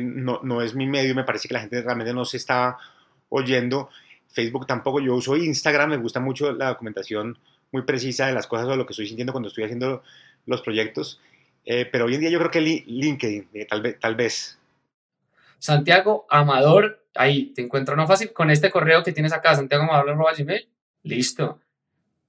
no, 0.01 0.41
no, 0.43 0.63
es 0.63 0.75
mi 0.75 0.87
medio, 0.87 1.15
me 1.15 1.25
parece 1.25 1.49
que 1.49 1.55
la 1.55 1.61
gente 1.61 1.83
realmente 1.83 2.13
no 2.13 2.25
se 2.25 2.37
está 2.37 2.79
oyendo. 3.29 3.91
Facebook 4.29 4.67
tampoco, 4.67 5.01
yo 5.01 5.15
uso 5.15 5.37
Instagram, 5.37 5.91
me 5.91 5.97
gusta 5.97 6.21
mucho 6.21 6.53
la 6.53 6.69
documentación 6.69 7.37
muy 7.73 7.83
precisa 7.83 8.27
de 8.27 8.33
las 8.33 8.47
cosas 8.47 8.69
o 8.69 8.77
lo 8.77 8.87
que 8.87 8.93
estoy 8.93 9.07
sintiendo 9.07 9.33
cuando 9.33 9.49
estoy 9.49 9.65
haciendo 9.65 10.03
los 10.47 10.63
proyectos. 10.63 11.21
Eh, 11.65 11.87
pero 11.91 12.07
hoy 12.07 12.15
en 12.15 12.21
día 12.21 12.31
yo 12.31 12.39
creo 12.39 12.51
que 12.51 12.61
LinkedIn, 12.61 13.49
eh, 13.55 13.67
tal, 13.67 14.15
vez. 14.15 14.59
Santiago 15.59 16.27
Amador, 16.31 17.05
ahí 17.15 17.47
te 17.55 17.63
encuentro 17.63 17.97
no 17.97 18.07
fácil 18.07 18.33
con 18.33 18.51
este 18.51 18.71
correo 18.71 19.03
que 19.03 19.13
tienes 19.13 19.33
acá, 19.33 19.55
Santiago 19.55 19.85
Amador. 19.85 20.17
Listo. 21.03 21.61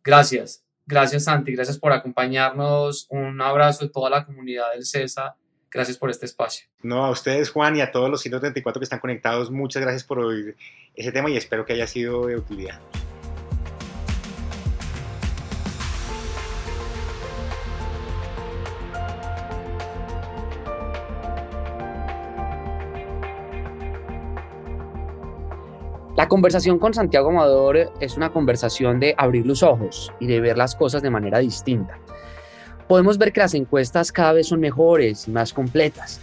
Gracias. 0.03 0.63
Gracias, 0.86 1.26
Santi. 1.26 1.54
Gracias 1.54 1.78
por 1.78 1.91
acompañarnos. 1.94 3.08
Un 3.10 3.41
abrazo 3.41 3.86
de 3.86 3.91
toda 3.91 4.10
la 4.10 4.26
comunidad 4.26 4.72
del 4.74 4.86
CESA. 4.86 5.36
Gracias 5.70 5.98
por 5.98 6.10
este 6.10 6.26
espacio. 6.26 6.67
No, 6.84 7.06
a 7.06 7.12
ustedes, 7.12 7.50
Juan, 7.50 7.78
y 7.78 7.82
a 7.82 7.91
todos 7.91 8.10
los 8.10 8.22
134 8.22 8.80
que 8.80 8.84
están 8.84 9.00
conectados, 9.00 9.52
muchas 9.52 9.82
gracias 9.82 10.04
por 10.04 10.20
oír 10.20 10.58
ese 10.96 11.12
tema 11.13 11.30
y 11.30 11.38
espero 11.38 11.65
que 11.65 11.74
haya 11.74 11.88
sido 11.88 12.28
de 12.28 12.36
utilidad. 12.36 12.80
Conversación 26.32 26.80
con 26.80 26.94
Santiago 26.94 27.30
Amador 27.30 27.91
es 28.00 28.15
una 28.15 28.32
conversación 28.32 29.02
de 29.02 29.13
abrir 29.17 29.46
los 29.46 29.63
ojos 29.63 30.13
y 30.17 30.28
de 30.28 30.39
ver 30.39 30.58
las 30.58 30.78
cosas 30.78 31.02
de 31.02 31.10
manera 31.10 31.39
distinta. 31.39 32.00
Podemos 32.88 33.17
ver 33.17 33.34
que 33.34 33.41
las 33.41 33.54
encuestas 33.54 34.13
cada 34.13 34.32
vez 34.32 34.48
son 34.48 34.62
mejores 34.62 35.28
y 35.28 35.32
más 35.32 35.52
completas. 35.52 36.22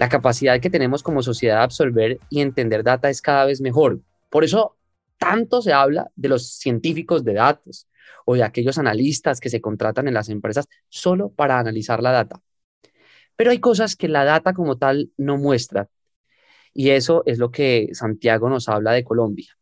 La 0.00 0.08
capacidad 0.08 0.58
que 0.58 0.68
tenemos 0.68 1.04
como 1.04 1.22
sociedad 1.22 1.58
de 1.58 1.62
absorber 1.62 2.18
y 2.28 2.40
entender 2.40 2.82
data 2.82 3.08
es 3.08 3.22
cada 3.22 3.44
vez 3.44 3.60
mejor. 3.60 4.00
Por 4.30 4.42
eso 4.42 4.76
tanto 5.16 5.62
se 5.62 5.72
habla 5.72 6.10
de 6.16 6.28
los 6.28 6.54
científicos 6.58 7.22
de 7.22 7.34
datos 7.34 7.86
o 8.24 8.34
de 8.34 8.42
aquellos 8.42 8.78
analistas 8.78 9.38
que 9.38 9.48
se 9.48 9.60
contratan 9.60 10.08
en 10.08 10.14
las 10.14 10.28
empresas 10.28 10.66
solo 10.88 11.28
para 11.28 11.56
analizar 11.56 12.02
la 12.02 12.10
data. 12.10 12.40
Pero 13.36 13.52
hay 13.52 13.60
cosas 13.60 13.94
que 13.94 14.08
la 14.08 14.24
data 14.24 14.54
como 14.54 14.76
tal 14.76 15.12
no 15.16 15.36
muestra 15.36 15.88
y 16.72 16.90
eso 16.90 17.22
es 17.26 17.38
lo 17.38 17.50
que 17.50 17.88
Santiago 17.92 18.48
nos 18.48 18.68
habla 18.68 18.92
de 18.92 19.04
Colombia, 19.04 19.56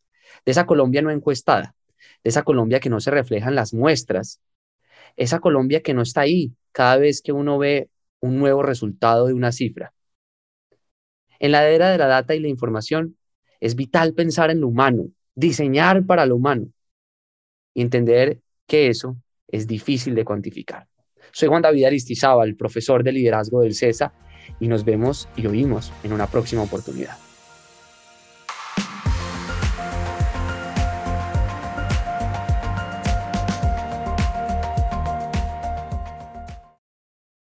de 0.44 0.53
esa 0.53 0.66
Colombia 0.66 1.03
no 1.03 1.11
encuestada, 1.11 1.75
de 2.23 2.31
esa 2.31 2.42
Colombia 2.42 2.81
que 2.81 2.90
no 2.90 3.01
se 3.01 3.11
refleja 3.11 3.49
en 3.49 3.55
las 3.55 3.75
muestras, 3.75 4.40
esa 5.16 5.40
Colombia 5.40 5.83
que 5.83 5.94
no 5.94 6.03
está 6.03 6.23
ahí 6.23 6.53
cada 6.73 6.97
vez 6.97 7.23
que 7.23 7.33
uno 7.33 7.59
ve 7.59 7.90
un 8.21 8.38
nuevo 8.38 8.62
resultado 8.62 9.27
de 9.27 9.35
una 9.35 9.53
cifra. 9.53 9.92
En 11.38 11.53
la 11.53 11.68
era 11.68 11.90
de 11.90 11.99
la 11.99 12.07
data 12.07 12.35
y 12.35 12.40
la 12.40 12.49
información, 12.49 13.16
es 13.61 13.75
vital 13.75 14.14
pensar 14.14 14.51
en 14.51 14.61
lo 14.61 14.68
humano, 14.68 15.09
diseñar 15.35 16.05
para 16.05 16.27
lo 16.27 16.37
humano 16.37 16.68
y 17.75 17.83
entender 17.83 18.40
que 18.66 18.88
eso 18.88 19.16
es 19.49 19.66
difícil 19.66 20.14
de 20.14 20.25
cuantificar. 20.25 20.87
Soy 21.33 21.49
Juan 21.49 21.62
David 21.62 21.85
Aristizábal, 21.85 22.57
profesor 22.57 23.03
de 23.03 23.12
liderazgo 23.12 23.61
del 23.61 23.75
CESA 23.75 24.12
y 24.61 24.69
nos 24.69 24.85
vemos 24.85 25.29
y 25.37 25.47
oímos 25.47 25.93
en 26.03 26.13
una 26.13 26.27
próxima 26.27 26.63
oportunidad. 26.63 27.17